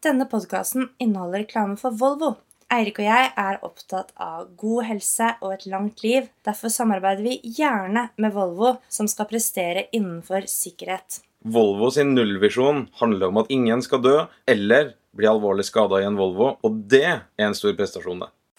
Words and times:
Denne 0.00 0.24
podkasten 0.24 0.86
inneholder 0.96 1.42
reklame 1.42 1.74
for 1.76 1.92
Volvo. 1.92 2.30
Eirik 2.72 3.02
og 3.02 3.04
jeg 3.04 3.32
er 3.42 3.58
opptatt 3.66 4.14
av 4.16 4.46
god 4.56 4.86
helse 4.88 5.26
og 5.42 5.52
et 5.52 5.66
langt 5.68 6.00
liv. 6.00 6.30
Derfor 6.46 6.72
samarbeider 6.72 7.26
vi 7.26 7.34
gjerne 7.58 8.06
med 8.16 8.32
Volvo, 8.32 8.78
som 8.88 9.10
skal 9.10 9.28
prestere 9.28 9.90
innenfor 9.92 10.48
sikkerhet. 10.48 11.20
Volvo 11.44 11.90
sin 11.92 12.14
nullvisjon 12.16 12.86
handler 13.02 13.28
om 13.28 13.42
at 13.42 13.52
ingen 13.52 13.84
skal 13.84 14.00
dø 14.00 14.16
eller 14.48 14.94
bli 15.12 15.28
alvorlig 15.28 15.68
skada 15.68 16.00
i 16.00 16.08
en 16.08 16.16
Volvo, 16.16 16.54
og 16.64 16.80
det 16.88 17.04
er 17.04 17.44
en 17.44 17.58
stor 17.58 17.76
prestasjon, 17.76 18.24
det. 18.24 18.32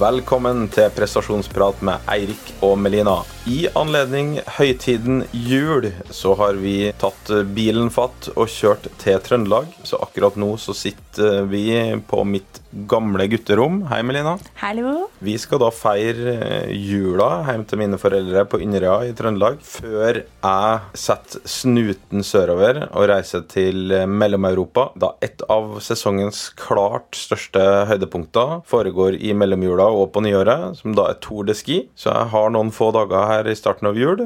Velkommen 0.00 0.62
til 0.72 0.86
prestasjonsprat 0.96 1.82
med 1.84 2.06
Eirik 2.08 2.54
og 2.64 2.78
Melina. 2.80 3.18
I 3.50 3.66
anledning 3.76 4.38
høytiden 4.56 5.26
jul 5.32 5.90
så 6.14 6.32
har 6.40 6.56
vi 6.60 6.88
tatt 7.00 7.28
bilen 7.52 7.90
fatt 7.92 8.30
og 8.32 8.48
kjørt 8.48 8.88
til 9.02 9.20
Trøndelag. 9.20 9.68
Så 9.84 10.00
akkurat 10.00 10.38
nå 10.40 10.54
så 10.60 10.72
sitter 10.76 11.44
vi 11.50 11.66
på 12.08 12.24
mitt 12.24 12.62
gamle 12.88 13.26
gutterom. 13.28 13.80
Hei, 13.90 14.00
Melina. 14.06 14.36
Hallo. 14.62 15.08
Vi 15.20 15.34
skal 15.42 15.60
da 15.60 15.68
feire 15.74 16.70
jula 16.72 17.42
hjem 17.48 17.66
til 17.68 17.80
mine 17.82 17.98
foreldre 18.00 18.46
på 18.48 18.60
Inderøya 18.62 19.10
i 19.10 19.14
Trøndelag. 19.18 19.60
Før 19.66 20.22
jeg 20.22 21.02
setter 21.04 21.44
snuten 21.50 22.24
sørover 22.24 22.86
og 22.86 23.08
reiser 23.10 23.44
til 23.50 23.92
Mellom-Europa. 24.08 24.90
Da 25.00 25.12
et 25.24 25.44
av 25.50 25.76
sesongens 25.84 26.46
klart 26.56 27.18
største 27.18 27.64
høydepunkter 27.90 28.60
foregår 28.70 29.18
i 29.18 29.34
mellomjula 29.36 29.89
og 29.90 30.10
på 30.14 30.22
nyåret, 30.24 30.78
som 30.80 30.94
da 30.96 31.08
er 31.10 31.20
Tour 31.22 31.46
de 31.48 31.56
Ski. 31.56 31.82
Så 31.98 32.12
jeg 32.12 32.30
har 32.32 32.50
noen 32.54 32.72
få 32.74 32.90
dager 32.96 33.28
her 33.30 33.50
i 33.50 33.56
starten 33.58 33.90
av 33.90 33.98
jul, 33.98 34.22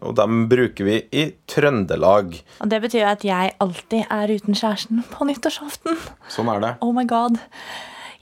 og 0.00 0.16
dem 0.18 0.46
bruker 0.50 0.88
vi 0.88 0.98
i 1.12 1.28
Trøndelag. 1.50 2.38
Og 2.62 2.72
det 2.72 2.82
betyr 2.84 3.08
at 3.12 3.26
jeg 3.26 3.54
alltid 3.62 4.06
er 4.08 4.32
uten 4.32 4.58
kjæresten 4.58 5.02
på 5.12 5.28
nyttårsaften. 5.28 5.98
Sånn 6.32 6.50
er 6.52 6.62
det. 6.64 6.74
Oh 6.84 6.94
my 6.96 7.06
god. 7.08 7.40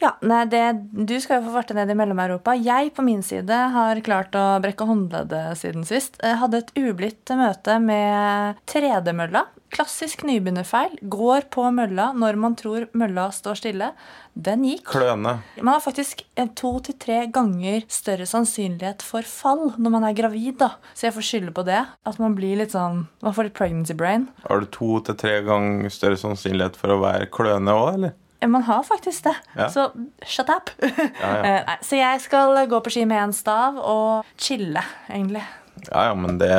Ja, 0.01 0.15
nei, 0.25 0.45
det, 0.49 0.63
Du 0.93 1.13
skal 1.21 1.41
jo 1.41 1.49
få 1.51 1.59
farte 1.59 1.77
ned 1.77 1.91
i 1.93 1.97
Mellom-Europa. 1.99 2.55
Jeg 2.57 2.95
på 2.97 3.05
min 3.05 3.21
side 3.25 3.57
har 3.75 4.01
klart 4.05 4.37
å 4.39 4.45
brekke 4.65 4.87
håndleddet 4.89 5.61
siden 5.61 5.85
sist. 5.85 6.17
Jeg 6.25 6.39
hadde 6.41 6.63
et 6.63 6.71
ublidt 6.81 7.33
møte 7.37 7.77
med 7.85 8.61
tredemølla. 8.71 9.45
Klassisk 9.71 10.25
nybegynnerfeil. 10.27 10.97
Går 11.13 11.45
på 11.53 11.67
mølla 11.77 12.09
når 12.17 12.39
man 12.41 12.57
tror 12.59 12.89
mølla 12.97 13.29
står 13.35 13.61
stille. 13.61 13.91
Den 14.33 14.65
gikk. 14.67 14.87
Kløne. 14.89 15.37
Man 15.61 15.75
har 15.77 15.85
faktisk 15.85 16.25
en 16.41 16.49
to 16.59 16.73
til 16.87 16.97
tre 16.99 17.21
ganger 17.31 17.85
større 17.93 18.27
sannsynlighet 18.27 19.05
for 19.05 19.27
fall 19.29 19.75
når 19.77 19.95
man 19.99 20.09
er 20.09 20.17
gravid. 20.17 20.57
da. 20.65 20.73
Så 20.95 21.11
jeg 21.11 21.17
får 21.19 21.29
skylde 21.29 21.55
på 21.55 21.67
det. 21.69 21.85
At 22.09 22.19
man 22.23 22.35
blir 22.39 22.57
litt 22.59 22.73
sånn, 22.73 23.05
man 23.21 23.37
får 23.37 23.51
litt 23.51 23.59
pregnancy 23.61 23.95
brain. 23.95 24.31
Har 24.49 24.65
du 24.65 24.73
to 24.73 24.97
til 25.05 25.21
tre 25.21 25.37
ganger 25.45 25.93
større 25.93 26.19
sannsynlighet 26.25 26.81
for 26.81 26.97
å 26.97 27.01
være 27.05 27.29
kløne 27.31 27.77
òg, 27.77 27.93
eller? 28.01 28.19
Man 28.49 28.63
har 28.63 28.83
faktisk 28.87 29.25
det. 29.25 29.37
Ja. 29.57 29.69
Så 29.69 29.91
shut 30.25 30.49
up. 30.49 30.71
ja. 30.81 31.33
Eh, 31.41 31.63
nei, 31.67 31.79
så 31.85 31.97
jeg 31.99 32.21
skal 32.25 32.57
gå 32.69 32.81
på 32.85 32.93
ski 32.93 33.07
med 33.09 33.21
én 33.21 33.33
stav 33.37 33.79
og 33.81 34.29
chille, 34.41 34.83
egentlig. 35.09 35.45
Ja, 35.89 36.11
ja, 36.11 36.15
men 36.19 36.37
det 36.41 36.51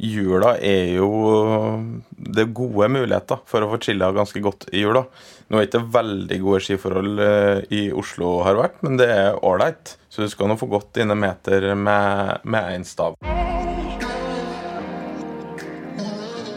Jula 0.00 0.54
er 0.64 0.94
jo 0.96 1.08
Det 2.08 2.44
er 2.44 2.54
gode 2.56 2.88
muligheter 2.92 3.42
for 3.48 3.64
å 3.64 3.68
få 3.74 3.80
chilla 3.84 4.08
ganske 4.16 4.40
godt 4.44 4.68
i 4.72 4.84
jula. 4.84 5.04
Nå 5.48 5.58
er 5.58 5.66
det 5.66 5.70
ikke 5.70 5.92
veldig 5.98 6.40
gode 6.44 6.62
skiforhold 6.64 7.22
eh, 7.24 7.62
i 7.74 7.82
Oslo 7.92 8.38
har 8.46 8.60
vært, 8.60 8.82
men 8.84 8.98
det 9.00 9.08
er 9.12 9.38
ålreit. 9.44 9.96
Så 10.08 10.24
du 10.24 10.32
skal 10.32 10.50
nå 10.50 10.58
få 10.60 10.70
gått 10.72 10.94
dine 11.00 11.16
meter 11.18 11.72
med 11.78 12.64
én 12.64 12.84
stav. 12.88 13.16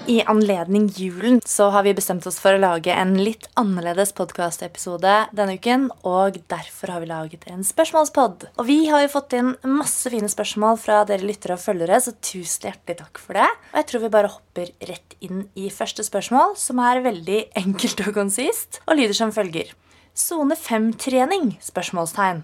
I 0.07 0.23
anledning 0.25 0.87
julen 0.87 1.41
så 1.45 1.69
har 1.69 1.83
vi 1.83 1.93
bestemt 1.93 2.25
oss 2.27 2.39
for 2.41 2.57
å 2.57 2.61
lage 2.61 2.93
en 2.93 3.13
litt 3.21 3.45
annerledes 3.59 4.11
podkastepisode 4.17 5.13
denne 5.37 5.55
uken. 5.61 5.87
Og 6.07 6.39
derfor 6.51 6.95
har 6.95 7.03
vi 7.03 7.09
laget 7.11 7.45
en 7.51 7.61
spørsmålspod. 7.65 8.47
Og 8.57 8.67
vi 8.67 8.79
har 8.89 9.03
jo 9.05 9.11
fått 9.13 9.35
inn 9.37 9.53
masse 9.67 10.09
fine 10.11 10.29
spørsmål 10.31 10.79
fra 10.81 11.03
dere 11.07 11.27
lyttere 11.27 11.55
og 11.55 11.63
følgere, 11.63 12.01
så 12.01 12.15
tusen 12.17 12.71
hjertelig 12.71 12.97
takk 13.03 13.21
for 13.21 13.37
det. 13.37 13.47
Og 13.71 13.81
jeg 13.81 13.89
tror 13.91 14.05
vi 14.05 14.13
bare 14.17 14.33
hopper 14.33 14.73
rett 14.89 15.17
inn 15.21 15.45
i 15.53 15.69
første 15.73 16.05
spørsmål, 16.07 16.57
som 16.59 16.81
er 16.81 17.05
veldig 17.05 17.43
enkelt 17.63 18.05
og 18.07 18.15
konsist, 18.17 18.81
og 18.87 18.97
lyder 18.97 19.17
som 19.17 19.35
følger. 19.35 19.69
Sone 20.17 20.57
5-trening? 20.59 21.53
spørsmålstegn. 21.63 22.41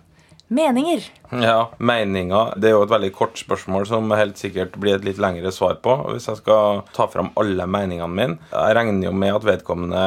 Meninger? 0.48 1.04
Ja, 1.44 1.72
meninger. 1.78 2.54
Det 2.56 2.70
er 2.70 2.74
jo 2.78 2.84
et 2.86 2.92
veldig 2.94 3.12
kort 3.16 3.38
spørsmål 3.40 3.86
som 3.90 4.12
helt 4.16 4.38
sikkert 4.40 4.78
blir 4.80 4.96
et 4.96 5.04
litt 5.04 5.18
lengre 5.20 5.52
svar 5.52 5.76
på. 5.84 5.92
Hvis 6.14 6.28
jeg 6.30 6.38
skal 6.40 6.82
ta 6.96 7.08
fram 7.12 7.30
alle 7.40 7.66
meningene 7.68 8.08
mine 8.08 8.38
Jeg 8.54 8.76
regner 8.78 9.06
jo 9.10 9.12
med 9.12 9.36
at 9.36 9.44
vedkommende 9.48 10.04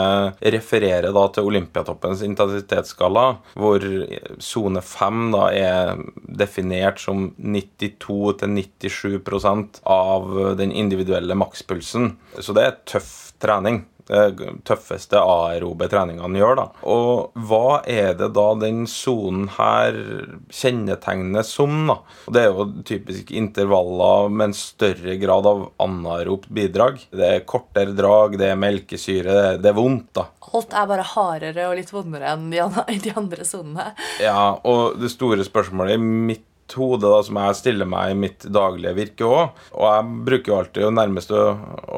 refererer 0.56 1.12
da 1.12 1.28
til 1.34 1.44
Olympiatoppens 1.50 2.22
intensitetsskala, 2.24 3.26
hvor 3.60 3.80
sone 4.40 4.80
5 4.80 5.30
da 5.36 5.44
er 5.52 6.00
definert 6.40 6.96
som 7.04 7.36
92-97% 7.36 9.84
av 9.84 10.56
den 10.56 10.72
individuelle 10.72 11.36
makspulsen. 11.36 12.16
Så 12.40 12.56
det 12.56 12.64
er 12.64 12.80
tøff 12.88 13.36
trening 13.40 13.84
tøffeste 14.66 15.21
aerobe 15.21 15.88
treningene 15.91 16.41
gjør. 16.41 16.56
da. 16.59 16.66
Og 16.91 17.37
hva 17.48 17.81
er 17.88 18.15
det 18.19 18.32
da 18.37 18.47
den 18.60 18.84
sonen 18.91 19.48
her 19.56 19.97
kjennetegnes 20.50 21.53
som? 21.54 21.87
da? 21.91 21.98
Og 22.26 22.34
Det 22.34 22.43
er 22.43 22.50
jo 22.50 22.66
typisk 22.87 23.31
intervaller 23.31 24.28
med 24.32 24.50
en 24.50 24.56
større 24.56 25.16
grad 25.21 25.47
av 25.47 25.65
anaeropt 25.82 26.50
bidrag. 26.50 27.00
Det 27.15 27.31
er 27.37 27.47
kortere 27.48 27.94
drag, 27.97 28.38
det 28.41 28.50
er 28.50 28.60
melkesyre, 28.60 29.31
det 29.31 29.47
er, 29.54 29.59
det 29.62 29.72
er 29.72 29.78
vondt. 29.78 30.12
da. 30.19 30.27
Alt 30.50 30.72
er 30.75 30.87
bare 30.91 31.06
hardere 31.06 31.69
og 31.71 31.77
litt 31.78 31.92
vondere 31.94 32.32
enn 32.32 32.48
de 32.50 32.59
andre, 32.65 32.84
de 33.06 33.12
andre 33.16 33.47
sonene. 33.47 33.92
Ja, 34.22 34.56
og 34.66 34.98
det 35.00 35.12
store 35.15 35.47
spørsmålet 35.47 35.94
i 35.98 36.03
mitt 36.03 36.47
hode 36.78 37.06
da, 37.06 37.20
som 37.26 37.38
jeg 37.41 37.58
stiller 37.58 37.88
meg 37.91 38.12
i 38.12 38.19
mitt 38.26 38.47
daglige 38.53 38.97
virke 38.97 39.28
òg. 39.28 39.62
Og 39.76 39.86
jeg 39.86 40.25
bruker 40.28 40.53
jo 40.53 40.58
alltid 40.58 40.84
jo 40.86 40.91
nærmest 40.94 41.34
å, 41.34 41.44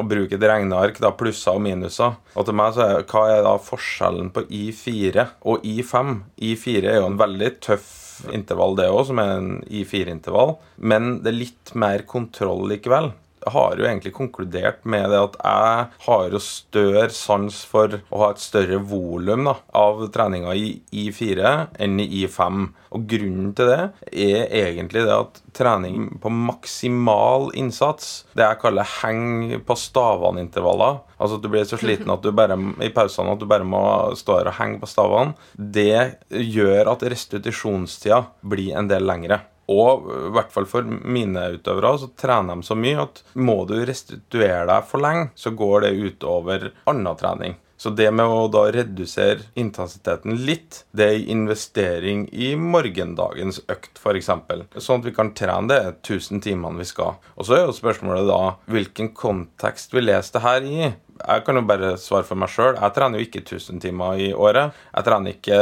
å 0.00 0.05
bruke 0.09 0.38
et 0.38 0.47
regneark, 0.53 1.00
da, 1.03 1.12
plusser 1.16 1.56
og 1.56 1.65
minuser. 1.65 2.19
Og 2.37 2.49
til 2.49 2.59
meg 2.59 2.77
så 2.77 2.87
er 2.87 3.09
hva 3.11 3.25
er 3.32 3.43
da 3.47 3.56
forskjellen 3.62 4.31
på 4.34 4.47
I4 4.49 5.27
og 5.49 5.66
I5? 5.66 6.15
I4 6.53 6.94
er 6.94 7.00
jo 7.00 7.11
en 7.11 7.21
veldig 7.21 7.50
tøff 7.65 7.91
intervall, 8.31 8.77
det 8.78 8.87
òg, 8.93 9.06
som 9.09 9.19
er 9.19 9.34
en 9.38 9.50
I4-intervall. 9.66 10.56
Men 10.78 11.19
det 11.25 11.32
er 11.32 11.41
litt 11.41 11.75
mer 11.78 12.05
kontroll 12.09 12.69
likevel 12.71 13.12
har 13.47 13.78
jo 13.78 13.86
egentlig 13.86 14.14
konkludert 14.16 14.84
med 14.84 15.08
det 15.10 15.20
at 15.20 15.38
jeg 15.42 15.86
har 16.06 16.34
jo 16.34 16.41
større 16.42 17.08
sans 17.14 17.62
for 17.69 17.98
å 18.10 18.22
ha 18.22 18.30
et 18.32 18.42
større 18.42 18.78
volum 18.78 19.50
av 19.50 20.03
treninga 20.14 20.54
i 20.58 20.75
I4 21.04 21.52
enn 21.82 22.00
i 22.02 22.08
I5. 22.22 22.64
Og 22.92 23.06
grunnen 23.08 23.52
til 23.56 23.70
det 23.70 23.82
er 24.12 24.50
egentlig 24.66 25.04
det 25.06 25.14
at 25.14 25.41
trening 25.56 26.10
på 26.22 26.32
maksimal 26.32 27.50
innsats, 27.58 28.25
det 28.36 28.44
jeg 28.44 28.60
kaller 28.62 28.88
heng 29.00 29.56
på 29.66 29.76
stavene-intervaller, 29.78 31.00
altså 31.19 31.38
at 31.38 31.44
du 31.44 31.50
blir 31.52 31.69
så 31.69 31.81
sliten 31.81 32.12
at 32.12 32.25
du 32.25 32.32
bare, 32.36 32.58
i 32.84 32.92
pausene 32.92 33.32
at 33.32 33.41
du 33.41 33.48
bare 33.48 33.69
må 33.69 33.82
stå 34.19 34.40
her 34.40 34.52
og 34.52 34.58
henge 34.58 34.82
på 34.82 34.90
stavene, 34.90 35.37
det 35.56 36.19
gjør 36.31 36.93
at 36.94 37.06
restitusjonstida 37.14 38.25
blir 38.44 38.76
en 38.78 38.93
del 38.93 39.08
lengre. 39.08 39.43
Og 39.72 40.06
i 40.28 40.32
hvert 40.36 40.52
fall 40.54 40.69
for 40.69 40.86
mine 40.86 41.48
utøvere 41.56 41.96
så 42.02 42.12
trener 42.19 42.60
de 42.60 42.69
så 42.69 42.76
mye 42.78 43.02
at 43.06 43.22
må 43.34 43.62
du 43.69 43.76
restituere 43.80 44.66
deg 44.69 44.88
for 44.88 45.04
lenge, 45.04 45.30
så 45.34 45.54
går 45.56 45.86
det 45.86 45.98
utover 45.98 46.70
annen 46.90 47.20
trening. 47.20 47.58
Så 47.82 47.90
det 47.90 48.12
med 48.14 48.30
å 48.30 48.44
da 48.46 48.69
redusere 48.70 49.48
intensiteten 49.58 50.36
litt, 50.46 50.84
det 50.94 51.06
er 51.08 51.24
investering 51.34 52.28
i 52.30 52.52
morgendagens 52.54 53.58
økt, 53.66 53.98
f.eks. 53.98 54.28
Sånn 54.76 55.02
at 55.02 55.08
vi 55.08 55.14
kan 55.16 55.32
trene 55.34 55.66
det 55.72 55.80
1000 55.96 56.44
timene 56.44 56.78
vi 56.78 56.86
skal. 56.86 57.16
Og 57.34 57.48
så 57.48 57.56
er 57.56 57.64
jo 57.64 57.74
spørsmålet 57.74 58.30
da 58.30 58.38
hvilken 58.70 59.10
kontekst 59.19 59.96
vi 59.96 60.04
leser 60.04 60.36
det 60.36 60.44
her 60.46 60.69
i. 60.69 60.92
Jeg 61.22 61.44
kan 61.46 61.58
jo 61.58 61.64
bare 61.66 61.92
svare 62.00 62.26
for 62.26 62.38
meg 62.40 62.50
sjøl. 62.52 62.76
Jeg 62.76 62.94
trener 62.96 63.20
jo 63.20 63.26
ikke 63.26 63.42
1000 63.44 63.82
timer 63.82 64.20
i 64.20 64.30
året. 64.34 64.76
Jeg 64.92 65.06
trener 65.06 65.36
ikke 65.36 65.58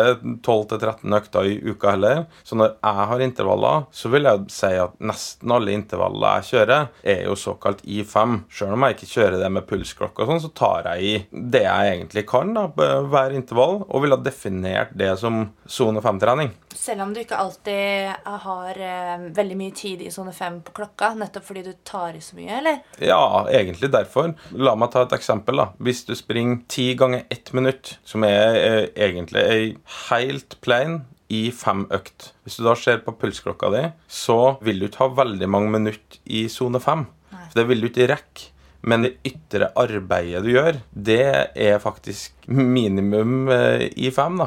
12-13 0.47 1.17
økter 1.21 1.49
i 1.51 1.59
uka 1.71 1.95
heller. 1.95 2.25
Så 2.47 2.59
når 2.59 2.75
jeg 2.77 3.09
har 3.13 3.25
intervaller, 3.27 3.87
så 3.93 4.13
vil 4.13 4.29
jeg 4.29 4.47
si 4.55 4.73
at 4.85 4.97
nesten 5.13 5.55
alle 5.57 5.75
intervaller 5.77 6.41
jeg 6.41 6.49
kjører, 6.51 6.89
er 7.15 7.25
jo 7.27 7.37
såkalt 7.39 7.85
I5. 7.85 8.39
Sjøl 8.53 8.75
om 8.77 8.87
jeg 8.87 8.99
ikke 8.99 9.11
kjører 9.15 9.39
det 9.43 9.53
med 9.53 9.69
pulsklokke 9.69 10.25
og 10.25 10.33
sånn, 10.33 10.43
så 10.45 10.53
tar 10.57 10.91
jeg 10.95 11.11
i 11.11 11.43
det 11.55 11.65
jeg 11.67 11.95
egentlig 11.95 12.27
kan 12.31 12.55
da, 12.57 12.67
på 12.73 12.89
hver 13.11 13.37
intervall, 13.37 13.83
og 13.87 14.05
vil 14.05 14.17
ha 14.17 14.21
definert 14.21 14.95
det 14.99 15.13
som 15.21 15.43
sone 15.71 16.03
5-trening. 16.05 16.53
Selv 16.75 17.03
om 17.03 17.15
du 17.15 17.21
ikke 17.23 17.39
alltid 17.39 18.13
har 18.45 18.79
eh, 18.79 19.25
veldig 19.35 19.57
mye 19.59 19.75
tid 19.77 20.05
i 20.07 20.11
sone 20.15 20.33
5 20.33 20.61
på 20.67 20.75
klokka, 20.81 21.13
nettopp 21.19 21.47
fordi 21.49 21.65
du 21.67 21.73
tar 21.87 22.15
i 22.17 22.23
så 22.23 22.39
mye, 22.39 22.61
eller? 22.61 22.79
Ja, 23.03 23.47
egentlig 23.51 23.91
derfor. 23.93 24.33
La 24.55 24.77
meg 24.79 24.93
ta 24.95 25.03
et 25.05 25.17
eksempel. 25.17 25.50
Da. 25.59 25.71
Hvis 25.83 26.05
du 26.07 26.15
springer 26.19 26.61
ti 26.71 26.93
ganger 26.99 27.25
ett 27.33 27.53
minutt, 27.57 27.97
som 28.07 28.25
er 28.27 28.59
eh, 28.59 28.87
egentlig 29.09 29.43
ei 29.43 29.65
helt 30.11 30.59
plain 30.63 31.01
i 31.31 31.49
fem 31.55 31.85
økt 31.95 32.33
Hvis 32.43 32.59
du 32.59 32.65
da 32.67 32.75
ser 32.79 33.03
på 33.05 33.15
pulsklokka 33.19 33.71
di, 33.75 33.85
så 34.11 34.57
vil 34.67 34.81
du 34.81 34.89
ikke 34.89 35.05
ha 35.05 35.11
veldig 35.23 35.49
mange 35.51 35.71
minutter 35.79 36.19
i 36.27 36.47
sone 36.51 36.81
fem. 36.83 37.07
For 37.31 37.61
det 37.61 37.69
vil 37.71 37.83
du 37.83 37.91
ikke 37.91 38.09
rekke. 38.11 38.51
Men 38.83 39.03
det 39.05 39.11
ytre 39.29 39.69
arbeidet 39.77 40.41
du 40.47 40.53
gjør, 40.55 40.79
det 40.93 41.21
er 41.55 41.79
faktisk 41.83 42.37
minimum 42.51 43.49
eh, 43.53 43.85
i 44.01 44.09
fem, 44.11 44.39
da. 44.41 44.47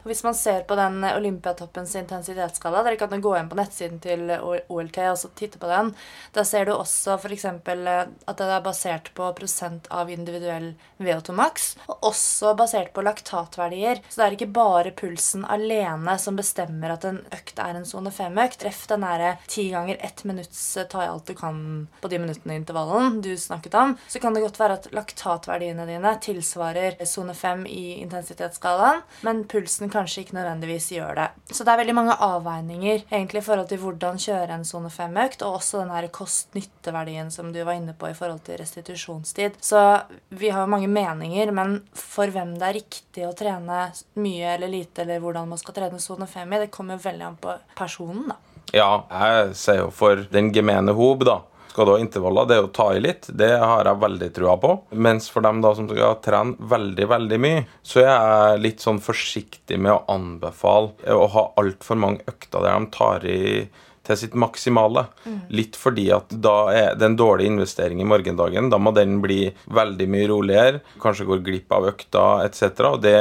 Og 0.00 0.06
Hvis 0.08 0.22
man 0.24 0.34
ser 0.34 0.64
på 0.66 0.74
den 0.78 0.96
eh, 1.04 1.12
Olympiatoppens 1.18 1.92
intensitetsskala 2.00 2.80
Dere 2.86 2.96
kan 2.98 3.20
gå 3.22 3.34
inn 3.38 3.50
på 3.50 3.58
nettsiden 3.58 4.00
til 4.02 4.24
O- 4.40 4.56
OLT 4.72 4.98
og 5.12 5.26
titte 5.38 5.60
på 5.60 5.68
den. 5.70 5.92
Da 6.34 6.42
ser 6.48 6.66
du 6.66 6.72
også 6.74 7.18
f.eks. 7.20 7.44
at 7.44 8.40
det 8.40 8.48
er 8.48 8.64
basert 8.64 9.12
på 9.14 9.28
prosent 9.38 9.86
av 9.94 10.10
individuell 10.10 10.72
VO2 10.98 11.36
max. 11.38 11.68
Og 11.86 12.08
også 12.10 12.54
basert 12.58 12.90
på 12.96 13.04
laktatverdier. 13.06 14.00
Så 14.08 14.22
det 14.22 14.26
er 14.26 14.38
ikke 14.38 14.50
bare 14.56 14.94
pulsen 14.96 15.44
alene 15.44 16.16
som 16.18 16.40
bestemmer 16.40 16.96
at 16.96 17.06
en 17.06 17.20
økt 17.36 17.60
er 17.62 17.76
en 17.78 17.86
sone 17.86 18.10
5-økt. 18.14 18.62
Treff 18.64 18.86
den 18.90 19.04
derre 19.06 19.36
ti 19.46 19.68
ganger 19.70 20.00
ett 20.00 20.24
minutts 20.26 20.64
eh, 20.80 20.88
ta 20.90 21.04
i 21.04 21.12
alt 21.12 21.28
du 21.30 21.36
kan 21.38 21.62
på 22.02 22.10
de 22.10 22.18
minuttene 22.24 22.56
i 22.56 22.62
intervallen 22.64 23.20
du 23.22 23.30
snakket 23.50 23.76
om. 23.76 23.96
Så 24.08 24.22
kan 24.22 24.34
det 24.34 24.44
godt 24.44 24.60
være 24.60 24.78
at 24.78 24.88
laktatverdiene 24.94 25.86
dine 25.88 26.14
tilsvarer 26.22 26.96
sone 27.08 27.34
5 27.36 27.66
i 27.68 28.00
intensitetsskalaen, 28.00 29.02
men 29.26 29.44
pulsen 29.50 29.90
kanskje 29.92 30.24
ikke 30.24 30.38
nødvendigvis 30.38 30.90
gjør 30.94 31.18
det. 31.18 31.28
Så 31.50 31.66
det 31.66 31.74
er 31.74 31.82
veldig 31.82 31.96
mange 31.98 32.16
avveininger 32.24 33.04
egentlig 33.10 33.42
i 33.42 33.46
forhold 33.46 33.70
til 33.70 33.82
hvordan 33.82 34.20
kjøre 34.20 34.56
en 34.56 34.66
sone 34.68 34.90
5-økt, 34.92 35.44
og 35.44 35.60
også 35.60 35.82
den 35.82 35.94
her 35.94 36.08
kost-nytte-verdien 36.14 37.30
som 37.34 37.52
du 37.54 37.62
var 37.64 37.78
inne 37.78 37.94
på 37.98 38.10
i 38.10 38.16
forhold 38.16 38.42
til 38.46 38.60
restitusjonstid. 38.60 39.58
Så 39.64 39.82
vi 40.28 40.52
har 40.52 40.64
jo 40.64 40.74
mange 40.74 40.90
meninger, 40.90 41.52
men 41.56 41.80
for 41.96 42.30
hvem 42.30 42.54
det 42.60 42.68
er 42.68 42.78
riktig 42.80 43.26
å 43.26 43.34
trene 43.36 43.88
mye 44.20 44.54
eller 44.54 44.70
lite, 44.70 45.02
eller 45.04 45.22
hvordan 45.22 45.50
man 45.50 45.60
skal 45.60 45.76
trene 45.76 46.00
sone 46.02 46.28
5 46.30 46.54
i, 46.54 46.62
det 46.64 46.72
kommer 46.74 47.00
veldig 47.00 47.26
an 47.26 47.40
på 47.40 47.56
personen, 47.78 48.30
da. 48.30 48.38
Ja, 48.70 48.90
jeg 49.10 49.54
ser 49.58 49.80
jo 49.80 49.86
for 49.94 50.20
den 50.30 50.52
gemene 50.54 50.94
hob, 50.94 51.24
da. 51.26 51.40
Skal 51.70 51.86
du 51.86 51.92
ha 51.94 52.00
intervaller, 52.02 52.48
det 52.50 52.56
er 52.58 52.64
å 52.66 52.72
ta 52.74 52.88
i 52.96 53.02
litt, 53.02 53.28
det 53.38 53.52
har 53.54 53.86
jeg 53.86 54.02
veldig 54.02 54.28
trua 54.34 54.56
på. 54.58 54.72
Mens 55.06 55.28
for 55.30 55.46
dem 55.46 55.60
da 55.62 55.70
som 55.78 55.86
skal 55.90 56.16
trene 56.24 56.70
veldig, 56.72 57.06
veldig 57.12 57.38
mye, 57.42 57.60
så 57.86 58.02
er 58.02 58.10
jeg 58.10 58.64
litt 58.64 58.82
sånn 58.82 58.98
forsiktig 59.04 59.78
med 59.78 59.94
å 59.94 60.02
anbefale 60.10 61.14
å 61.14 61.28
ha 61.30 61.44
altfor 61.62 62.00
mange 62.02 62.26
økter 62.26 62.66
der 62.66 62.74
de 62.74 62.90
tar 62.96 63.28
i 63.30 63.44
til 64.10 64.18
sitt 64.18 64.36
maksimale. 64.38 65.06
Litt 65.54 65.78
fordi 65.78 66.08
at 66.14 66.34
da 66.42 66.56
er 66.74 66.98
det 66.98 67.06
en 67.06 67.18
dårlig 67.18 67.48
investering 67.50 68.02
i 68.02 68.08
morgendagen. 68.08 68.70
Da 68.72 68.78
må 68.82 68.92
den 68.96 69.20
bli 69.22 69.42
veldig 69.70 70.08
mye 70.10 70.30
roligere, 70.30 70.84
kanskje 71.02 71.28
går 71.30 71.44
glipp 71.46 71.74
av 71.76 71.90
økta 71.92 72.26
etc. 72.46 72.64
Og 72.90 73.02
det 73.04 73.18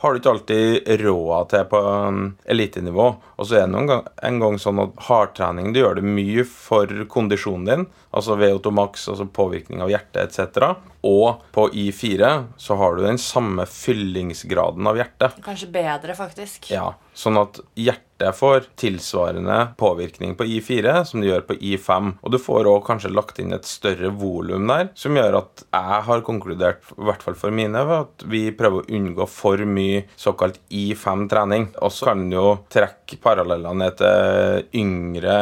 har 0.00 0.12
du 0.12 0.20
ikke 0.20 0.32
alltid 0.32 0.90
råd 1.02 1.50
til 1.52 1.66
på 1.70 1.80
um, 1.84 2.20
elitenivå. 2.48 3.08
Og 3.36 3.48
så 3.48 3.58
er 3.58 3.66
det 3.66 3.74
noen 3.74 3.90
gang, 3.90 4.04
en 4.28 4.38
gang 4.42 4.58
sånn 4.60 4.80
at 4.84 5.02
hardtrening 5.08 5.74
det 5.74 5.82
gjør 5.82 6.00
det 6.00 6.06
mye 6.06 6.44
for 6.48 7.04
kondisjonen 7.12 7.68
din, 7.68 7.86
altså 8.16 8.38
VO2 8.40 8.72
max, 8.76 9.08
altså 9.12 9.28
påvirkning 9.28 9.84
av 9.84 9.92
hjertet 9.92 10.38
etc. 10.40 10.72
Og 11.06 11.42
på 11.52 11.66
I4 11.84 12.32
så 12.60 12.76
har 12.80 12.96
du 12.96 13.04
den 13.04 13.20
samme 13.20 13.66
fyllingsgraden 13.68 14.88
av 14.88 15.00
hjertet. 15.00 15.40
Kanskje 15.44 15.70
bedre, 15.72 16.16
faktisk. 16.16 16.70
Ja, 16.72 16.94
sånn 17.16 17.40
at 17.40 17.60
hjertet 17.76 18.09
får 18.36 18.68
tilsvarende 18.80 19.58
påvirkning 19.80 20.36
på 20.38 20.46
I4 20.58 21.00
som 21.08 21.22
det 21.22 21.30
gjør 21.30 21.46
på 21.48 21.56
I5. 21.56 22.12
Og 22.20 22.34
du 22.34 22.38
får 22.40 22.68
òg 22.70 22.82
kanskje 22.86 23.12
lagt 23.12 23.40
inn 23.42 23.54
et 23.56 23.68
større 23.68 24.12
volum 24.20 24.68
der, 24.70 24.90
som 24.98 25.16
gjør 25.16 25.40
at 25.40 25.64
jeg 25.66 26.00
har 26.08 26.24
konkludert, 26.26 26.84
i 26.96 27.06
hvert 27.08 27.24
fall 27.24 27.38
for 27.38 27.54
mine, 27.54 27.80
at 27.80 28.24
vi 28.30 28.46
prøver 28.56 28.82
å 28.82 28.96
unngå 28.98 29.26
for 29.30 29.62
mye 29.66 30.04
såkalt 30.20 30.60
I5-trening. 30.68 31.70
Og 31.80 31.94
så 31.94 32.10
kan 32.10 32.24
en 32.24 32.34
jo 32.34 32.46
trekke 32.72 33.18
paralleller 33.22 33.74
ned 33.74 33.96
til 33.98 34.80
yngre 34.80 35.36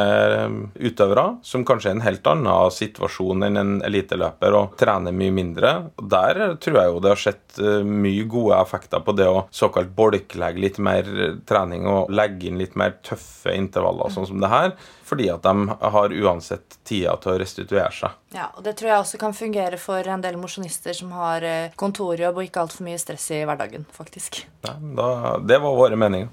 utøvere, 0.79 1.25
som 1.45 1.65
kanskje 1.67 1.91
er 1.91 1.97
en 1.97 2.05
helt 2.05 2.29
annen 2.29 2.73
situasjon 2.73 3.45
enn 3.45 3.59
en 3.59 3.75
eliteløper 3.85 4.57
og 4.57 4.77
trener 4.79 5.15
mye 5.15 5.33
mindre. 5.35 5.73
Og 5.99 6.09
Der 6.09 6.41
tror 6.61 6.79
jeg 6.79 6.93
jo 6.93 7.03
det 7.03 7.13
har 7.13 7.21
skjedd 7.23 7.61
eh, 7.61 7.85
mye 7.85 8.25
gode 8.29 8.59
effekter 8.59 9.03
på 9.05 9.15
det 9.17 9.27
å 9.29 9.45
såkalt 9.53 9.91
bolklegge 9.95 10.63
litt 10.63 10.79
mer 10.83 11.07
trening 11.49 11.87
og 11.89 12.11
legge 12.13 12.49
inn 12.49 12.59
litt 12.61 12.68
mer 12.77 12.97
tøffe 13.05 13.53
intervaller, 13.55 14.11
sånn 14.13 14.27
som 14.29 14.41
det 14.41 14.49
her, 14.51 14.73
fordi 15.07 15.29
at 15.33 15.45
de 15.45 15.77
har 15.95 16.13
uansett 16.21 16.77
tida 16.85 17.15
til 17.21 17.33
å 17.33 17.39
restituere 17.41 17.91
seg. 17.95 18.17
Ja, 18.35 18.51
og 18.55 18.63
Det 18.63 18.75
tror 18.77 18.91
jeg 18.91 18.99
også 18.99 19.21
kan 19.21 19.33
fungere 19.33 19.77
for 19.81 20.05
en 20.05 20.21
del 20.21 20.37
mosjonister 20.37 20.93
som 20.93 21.11
har 21.17 21.41
eh, 21.41 21.71
kontorjobb 21.79 22.37
og 22.37 22.45
ikke 22.45 22.65
altfor 22.65 22.85
mye 22.85 22.99
stress 23.01 23.31
i 23.33 23.41
hverdagen, 23.49 23.87
faktisk. 23.95 24.43
Ja, 24.67 24.75
da, 24.77 25.37
det 25.41 25.61
var 25.63 25.79
våre 25.79 25.97
meninger. 25.97 26.29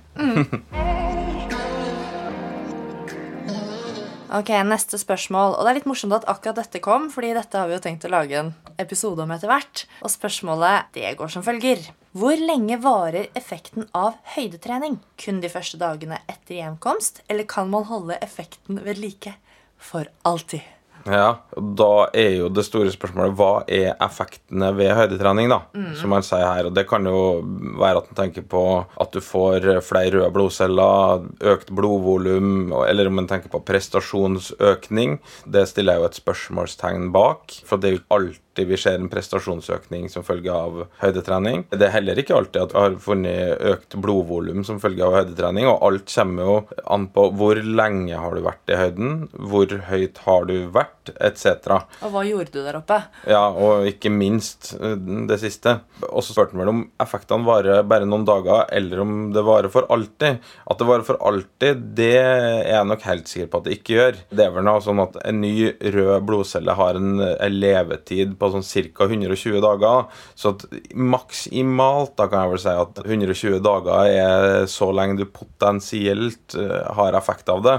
Ok, 4.37 4.51
Neste 4.67 4.99
spørsmål. 5.01 5.55
Og 5.57 5.65
det 5.65 5.71
er 5.71 5.79
litt 5.79 5.89
morsomt 5.89 6.17
at 6.17 6.27
akkurat 6.29 6.59
dette 6.59 6.81
kom, 6.85 7.07
fordi 7.15 7.31
dette 7.37 7.57
har 7.57 7.71
vi 7.71 7.77
jo 7.77 7.83
tenkt 7.85 8.05
å 8.09 8.11
lage 8.13 8.41
en 8.41 8.51
episode 8.83 9.23
om 9.23 9.31
etter 9.33 9.49
hvert. 9.49 9.85
Og 10.03 10.13
spørsmålet 10.13 10.91
det 10.97 11.15
går 11.17 11.31
som 11.33 11.45
følger. 11.47 11.85
Hvor 12.17 12.39
lenge 12.41 12.79
varer 12.81 13.27
effekten 13.37 13.91
av 13.93 14.15
høydetrening? 14.33 14.95
Kun 15.21 15.43
de 15.43 15.51
første 15.53 15.77
dagene 15.77 16.23
etter 16.33 16.55
hjemkomst, 16.57 17.21
eller 17.29 17.45
kan 17.45 17.69
man 17.69 17.85
holde 17.91 18.17
effekten 18.25 18.79
ved 18.87 19.03
like 19.03 19.35
for 19.77 20.09
alltid? 20.25 20.65
Ja, 21.07 21.37
og 21.57 21.75
Da 21.79 22.09
er 22.17 22.33
jo 22.41 22.49
det 22.51 22.65
store 22.67 22.91
spørsmålet 22.91 23.37
hva 23.39 23.51
er 23.71 23.93
effektene 24.03 24.73
ved 24.77 24.95
høydetrening, 24.99 25.49
da? 25.53 25.61
Som 26.01 26.11
man 26.11 26.25
sier 26.27 26.45
her. 26.47 26.67
og 26.67 26.75
Det 26.75 26.87
kan 26.89 27.07
jo 27.07 27.43
være 27.79 28.03
at 28.03 28.11
man 28.11 28.19
tenker 28.25 28.43
på 28.43 28.63
at 29.01 29.13
du 29.15 29.21
får 29.23 29.69
flere 29.87 30.11
røde 30.17 30.33
blodceller, 30.35 31.27
økt 31.41 31.71
blodvolum, 31.71 32.73
eller 32.87 33.07
om 33.07 33.15
man 33.21 33.29
tenker 33.31 33.53
på 33.53 33.63
prestasjonsøkning. 33.67 35.19
Det 35.47 35.67
stiller 35.71 35.95
jeg 35.97 36.03
jo 36.03 36.11
et 36.11 36.21
spørsmålstegn 36.21 37.13
bak. 37.15 37.61
For 37.67 37.79
det 37.81 37.89
er 37.89 37.97
jo 37.99 38.05
alltid 38.19 38.43
vi 38.57 38.77
ser 38.81 38.97
en 38.97 39.11
prestasjonsøkning 39.13 40.09
som 40.09 40.25
følge 40.25 40.49
av 40.53 40.87
høydetrening. 41.03 41.67
Det 41.71 41.87
er 41.87 41.93
heller 41.93 42.17
ikke 42.17 42.39
alltid 42.39 42.63
at 42.63 42.73
vi 42.73 42.81
har 42.81 42.99
funnet 43.05 43.65
økt 43.73 43.99
blodvolum 44.01 44.65
som 44.65 44.81
følge 44.81 45.05
av 45.05 45.13
høydetrening, 45.19 45.69
og 45.69 45.83
alt 45.85 46.09
kommer 46.15 46.49
jo 46.49 46.55
an 46.89 47.05
på 47.13 47.29
hvor 47.37 47.61
lenge 47.61 48.17
har 48.17 48.33
du 48.33 48.41
vært 48.47 48.73
i 48.73 48.79
høyden, 48.81 49.27
hvor 49.37 49.69
høyt 49.91 50.23
har 50.25 50.49
du 50.49 50.57
vært, 50.73 50.96
etc. 51.17 51.77
Og 52.07 52.13
hva 52.15 52.25
gjorde 52.27 52.53
du 52.55 52.61
der 52.65 52.79
oppe? 52.79 52.99
Ja, 53.29 53.45
og 53.51 53.87
ikke 53.89 54.13
minst 54.13 54.73
eh, 54.79 54.97
det 55.29 55.39
siste. 55.43 55.79
Og 56.11 56.25
så 56.25 56.35
spurte 56.35 56.57
han 56.57 56.63
vel 56.63 56.73
om 56.73 56.83
effektene 57.03 57.47
varer 57.47 57.85
bare 57.89 58.09
noen 58.09 58.27
dager, 58.29 58.65
eller 58.75 59.03
om 59.05 59.15
det 59.35 59.45
varer 59.47 59.73
for 59.73 59.89
alltid. 59.93 60.41
At 60.67 60.81
det 60.81 60.89
varer 60.89 61.07
for 61.07 61.21
alltid, 61.29 61.85
det 61.99 62.13
er 62.21 62.63
jeg 62.67 62.91
nok 62.91 63.07
helt 63.09 63.31
sikker 63.31 63.51
på 63.53 63.61
at 63.61 63.69
det 63.69 63.79
ikke 63.79 63.97
gjør. 63.97 64.21
Det 64.31 64.47
er 64.47 64.55
vel 64.57 64.67
noe 64.67 64.85
sånn 64.85 65.05
at 65.05 65.21
en 65.25 65.41
ny 65.45 65.55
rød 65.97 66.27
blodcelle 66.27 66.77
har 66.79 66.99
en, 67.01 67.21
en 67.23 67.61
levetid 67.61 68.37
på 68.41 68.53
sånn 68.55 68.67
ca. 68.97 69.07
120 69.07 69.63
dager. 69.65 70.11
Så 70.39 70.55
at 70.55 70.67
maksimalt 70.93 72.17
da 72.19 72.29
kan 72.31 72.45
jeg 72.45 72.55
vel 72.55 72.63
si 72.65 72.75
at 72.83 73.01
120 73.05 73.63
dager 73.65 74.11
er 74.11 74.69
så 74.71 74.91
lenge 74.95 75.21
du 75.21 75.27
potensielt 75.29 76.57
eh, 76.59 76.83
har 76.99 77.17
effekt 77.19 77.49
av 77.53 77.65
det. 77.67 77.79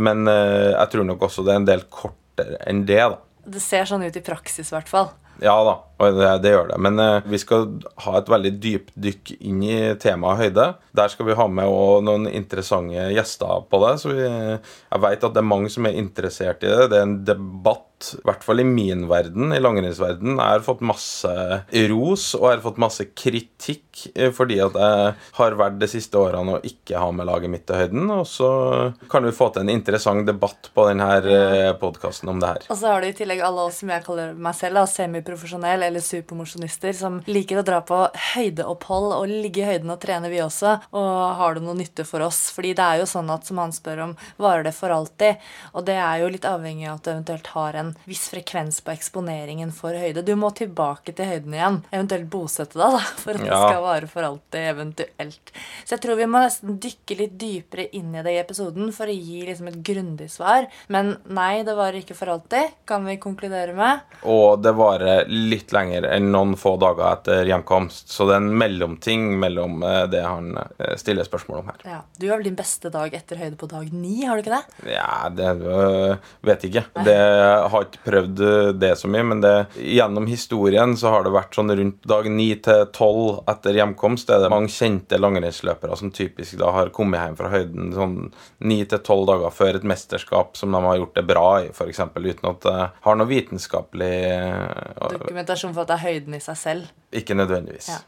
Men 0.00 0.26
eh, 0.30 0.72
jeg 0.72 0.92
tror 0.94 1.08
nok 1.08 1.28
også 1.28 1.44
det 1.46 1.54
er 1.54 1.62
en 1.62 1.68
del 1.68 1.86
kortere 1.92 2.21
enn 2.66 2.84
det, 2.88 3.00
da. 3.00 3.18
Det 3.52 3.62
ser 3.62 3.88
sånn 3.88 4.04
ut 4.06 4.16
i 4.16 4.22
praksis, 4.24 4.70
i 4.70 4.76
hvert 4.76 4.90
fall. 4.90 5.10
Ja 5.42 5.54
da, 5.66 5.78
det, 6.10 6.30
det 6.42 6.52
gjør 6.54 6.72
det. 6.72 6.78
Men 6.82 6.98
eh, 7.02 7.28
vi 7.30 7.40
skal 7.40 7.68
ha 8.04 8.16
et 8.18 8.32
veldig 8.32 8.52
dypdykk 8.62 9.34
inn 9.40 9.62
i 9.66 9.76
temaet 10.02 10.42
høyde. 10.42 10.66
Der 10.96 11.12
skal 11.12 11.28
vi 11.28 11.38
ha 11.38 11.46
med 11.48 11.70
noen 12.08 12.28
interessante 12.30 13.08
gjester 13.14 13.64
på 13.70 13.80
det. 13.84 13.94
Så 14.02 14.12
vi, 14.12 14.26
jeg 14.26 15.04
vet 15.06 15.24
at 15.28 15.36
det 15.36 15.42
er 15.42 15.48
mange 15.54 15.72
som 15.72 15.88
er 15.88 15.98
interessert 15.98 16.66
i 16.66 16.70
det. 16.72 16.90
Det 16.92 17.00
er 17.00 17.06
en 17.06 17.18
debatt, 17.28 17.88
i 18.18 18.24
hvert 18.26 18.42
fall 18.42 18.58
i 18.58 18.66
min 18.66 19.06
verden, 19.10 19.54
i 19.54 19.60
langrennsverdenen. 19.62 20.40
Jeg 20.40 20.58
har 20.58 20.66
fått 20.66 20.82
masse 20.84 21.32
ros, 21.92 22.26
og 22.38 22.48
jeg 22.48 22.56
har 22.56 22.64
fått 22.64 22.82
masse 22.82 23.06
kritikk 23.14 24.06
eh, 24.14 24.32
fordi 24.34 24.58
at 24.64 24.76
jeg 24.82 25.14
har 25.38 25.58
vært 25.60 25.78
de 25.80 25.90
siste 25.90 26.18
årene 26.18 26.58
og 26.58 26.66
ikke 26.66 26.98
har 26.98 27.14
med 27.14 27.28
laget 27.30 27.52
mitt 27.52 27.66
til 27.68 27.78
høyden. 27.78 28.10
Og 28.10 28.26
så 28.28 28.50
kan 29.12 29.24
vi 29.24 29.34
få 29.36 29.52
til 29.54 29.64
en 29.64 29.72
interessant 29.72 30.26
debatt 30.28 30.72
på 30.74 30.88
denne 30.90 31.76
podkasten 31.80 32.32
om 32.32 32.42
det 32.42 32.52
her. 32.54 32.68
Og 32.68 32.78
så 32.78 32.90
har 32.90 33.02
du 33.02 33.08
i 33.08 33.16
tillegg 33.16 33.42
alle 33.44 33.68
oss 33.68 33.80
som 33.82 33.92
jeg 33.92 34.04
kaller 34.06 34.34
meg 34.34 34.56
selv, 34.58 34.80
da, 34.80 34.86
semiprofesjonell 34.88 35.86
eller 35.92 36.02
supermosjonister 36.04 36.94
som 36.96 37.20
liker 37.28 37.60
å 37.60 37.66
dra 37.66 37.82
på 37.84 37.98
høydeopphold 38.32 39.12
og 39.14 39.30
ligge 39.30 39.62
i 39.62 39.68
høyden 39.68 39.92
og 39.92 40.00
trene, 40.02 40.30
vi 40.32 40.40
også. 40.42 40.78
Og 40.96 41.10
har 41.38 41.56
det 41.56 41.64
noe 41.66 41.76
nytte 41.78 42.06
for 42.08 42.24
oss? 42.24 42.46
Fordi 42.56 42.72
det 42.78 42.86
er 42.86 43.02
jo 43.02 43.08
sånn 43.10 43.30
at 43.32 43.46
som 43.48 43.60
han 43.60 43.74
spør 43.76 44.06
om, 44.06 44.14
varer 44.40 44.64
det 44.66 44.74
for 44.76 44.94
alltid? 44.94 45.42
Og 45.76 45.84
det 45.86 45.98
er 46.00 46.22
jo 46.22 46.30
litt 46.32 46.48
avhengig 46.48 46.88
av 46.88 46.98
at 46.98 47.04
du 47.04 47.12
eventuelt 47.12 47.52
har 47.52 47.78
en 47.78 47.92
viss 48.08 48.24
frekvens 48.32 48.80
på 48.82 48.94
eksponeringen 48.94 49.74
for 49.76 49.96
høyde. 49.96 50.24
Du 50.24 50.34
må 50.38 50.52
tilbake 50.56 51.14
til 51.16 51.28
høyden 51.28 51.56
igjen, 51.58 51.80
eventuelt 51.92 52.28
bosette 52.32 52.78
deg, 52.78 52.96
da, 52.96 53.02
for 53.22 53.36
at 53.36 53.44
det 53.44 53.60
skal 53.60 53.84
vare 53.84 54.10
for 54.10 54.28
alltid, 54.30 54.60
eventuelt. 54.72 55.54
Så 55.84 55.96
jeg 55.96 56.04
tror 56.06 56.20
vi 56.20 56.30
må 56.30 56.42
nesten 56.42 56.78
dykke 56.82 57.18
litt 57.20 57.36
dypere 57.40 57.88
inn 57.98 58.14
i 58.16 58.24
det 58.24 58.36
i 58.36 58.40
episoden 58.40 58.92
for 58.96 59.10
å 59.10 59.16
gi 59.16 59.44
liksom 59.48 59.68
et 59.68 59.80
grundig 59.84 60.30
svar. 60.32 60.70
Men 60.92 61.16
nei, 61.28 61.62
det 61.66 61.76
varer 61.76 62.00
ikke 62.00 62.16
for 62.16 62.32
alltid, 62.32 62.72
kan 62.88 63.04
vi 63.08 63.18
konkludere 63.20 63.76
med. 63.76 64.02
Og 64.28 64.62
det 64.62 64.72
varer 64.78 65.28
litt 65.28 65.72
lenger 65.74 65.81
enn 65.90 66.30
noen 66.32 66.54
få 66.60 66.76
dager 66.80 67.08
etter 67.10 67.50
hjemkomst. 67.50 68.12
Så 68.12 68.28
det 68.28 68.36
er 68.36 68.44
en 68.44 68.52
mellomting 68.62 69.26
mellom 69.42 69.82
eh, 69.82 70.04
det 70.12 70.22
han 70.22 70.54
eh, 70.56 70.94
stiller 71.00 71.26
spørsmål 71.26 71.62
om 71.64 71.72
her. 71.72 71.82
Ja, 71.88 72.00
Du 72.18 72.28
har 72.30 72.38
vel 72.38 72.50
din 72.52 72.58
beste 72.58 72.92
dag 72.94 73.14
etter 73.18 73.40
høyde 73.42 73.58
på 73.58 73.68
dag 73.70 73.90
ni, 73.92 74.22
har 74.24 74.38
du 74.38 74.44
ikke 74.44 74.60
det? 74.60 74.92
Ja, 74.94 75.28
det 75.32 75.50
vet 76.46 76.62
vet 76.62 76.66
ikke. 76.68 76.84
Det 77.04 77.14
jeg 77.16 77.68
har 77.72 77.86
ikke 77.86 78.02
prøvd 78.06 78.42
øh, 78.46 78.70
det 78.76 78.92
så 78.98 79.10
mye, 79.10 79.24
men 79.26 79.42
det, 79.42 79.52
gjennom 79.76 80.26
historien 80.30 80.94
så 80.98 81.12
har 81.14 81.26
det 81.26 81.34
vært 81.34 81.56
sånn 81.56 81.72
rundt 81.72 82.08
dag 82.08 82.28
9 82.30 82.48
til 82.66 82.84
12 82.92 83.50
etter 83.52 83.78
hjemkomst. 83.80 84.28
Det 84.28 84.36
er 84.36 84.44
det 84.44 84.52
mange 84.52 84.72
kjente 84.72 85.20
langrennsløpere 85.20 85.98
som 85.98 86.12
typisk 86.14 86.58
da 86.60 86.72
har 86.74 86.92
kommet 86.94 87.22
hjem 87.22 87.38
fra 87.38 87.52
høyden 87.52 87.92
sånn 87.96 88.16
9 88.62 88.80
til 88.92 89.02
12 89.02 89.26
dager 89.32 89.54
før 89.54 89.78
et 89.80 89.88
mesterskap 89.88 90.58
som 90.58 90.74
de 90.74 90.82
har 90.86 91.00
gjort 91.00 91.16
det 91.18 91.26
bra 91.28 91.46
i, 91.64 91.70
f.eks. 91.72 92.02
Uten 92.22 92.50
at 92.52 92.66
det 92.66 92.78
har 93.06 93.18
noe 93.18 93.30
vitenskapelig 93.30 94.12
øh, 94.32 95.22
Dokumentasjon 95.62 95.74
for 95.74 95.84
at 95.84 95.90
det 95.90 95.96
er 95.98 96.06
høyden 96.10 96.34
i 96.34 96.42
seg 96.42 96.56
selv. 96.58 96.90
Ikke 97.14 97.36
nødvendigvis. 97.38 97.88
Ja. 97.92 97.98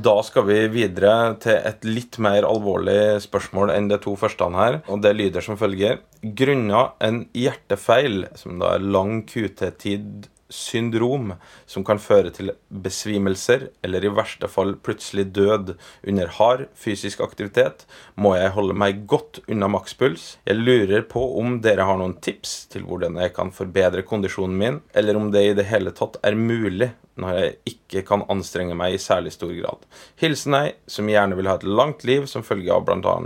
Da 0.00 0.14
skal 0.24 0.46
vi 0.48 0.58
videre 0.72 1.34
til 1.42 1.58
et 1.58 1.84
litt 1.84 2.16
mer 2.22 2.46
alvorlig 2.48 3.20
spørsmål 3.20 3.72
enn 3.74 3.90
de 3.90 3.98
to 4.00 4.14
første 4.16 4.48
her. 4.54 4.80
Og 4.88 5.02
det 5.02 5.12
lyder 5.16 5.44
som 5.44 5.58
følger. 5.60 6.00
Grunnet 6.22 6.94
en 7.04 7.24
hjertefeil, 7.36 8.28
som 8.38 8.60
da 8.62 8.76
er 8.76 8.86
lang 8.86 9.26
QT-tid 9.28 10.30
syndrom, 10.50 11.34
som 11.70 11.84
kan 11.86 12.00
føre 12.02 12.32
til 12.34 12.52
besvimelser 12.68 13.68
eller 13.86 14.04
i 14.04 14.12
verste 14.14 14.50
fall 14.50 14.74
plutselig 14.82 15.28
død 15.36 15.74
under 16.10 16.32
hard 16.36 16.66
fysisk 16.78 17.22
aktivitet, 17.24 17.86
må 18.14 18.34
jeg 18.36 18.54
holde 18.56 18.76
meg 18.76 19.04
godt 19.10 19.42
unna 19.48 19.70
makspuls. 19.70 20.36
Jeg 20.46 20.60
lurer 20.60 21.06
på 21.08 21.22
om 21.40 21.60
dere 21.64 21.86
har 21.88 22.00
noen 22.00 22.18
tips 22.22 22.64
til 22.72 22.86
hvordan 22.88 23.20
jeg 23.22 23.34
kan 23.36 23.54
forbedre 23.54 24.06
kondisjonen 24.06 24.58
min, 24.60 24.80
eller 24.94 25.18
om 25.18 25.30
det 25.34 25.46
i 25.46 25.54
det 25.58 25.68
hele 25.70 25.94
tatt 25.96 26.20
er 26.26 26.38
mulig 26.38 26.92
når 27.20 27.36
jeg 27.36 27.74
ikke 27.74 28.02
kan 28.08 28.24
anstrenge 28.32 28.76
meg 28.78 28.94
i 28.96 29.02
særlig 29.02 29.34
stor 29.34 29.52
grad. 29.52 29.84
Hilsen 30.20 30.56
ei 30.56 30.72
som 30.90 31.08
gjerne 31.10 31.36
vil 31.38 31.50
ha 31.50 31.58
et 31.58 31.68
langt 31.68 32.04
liv 32.08 32.26
som 32.30 32.46
følge 32.46 32.72
av 32.74 32.86
bl.a. 32.88 33.16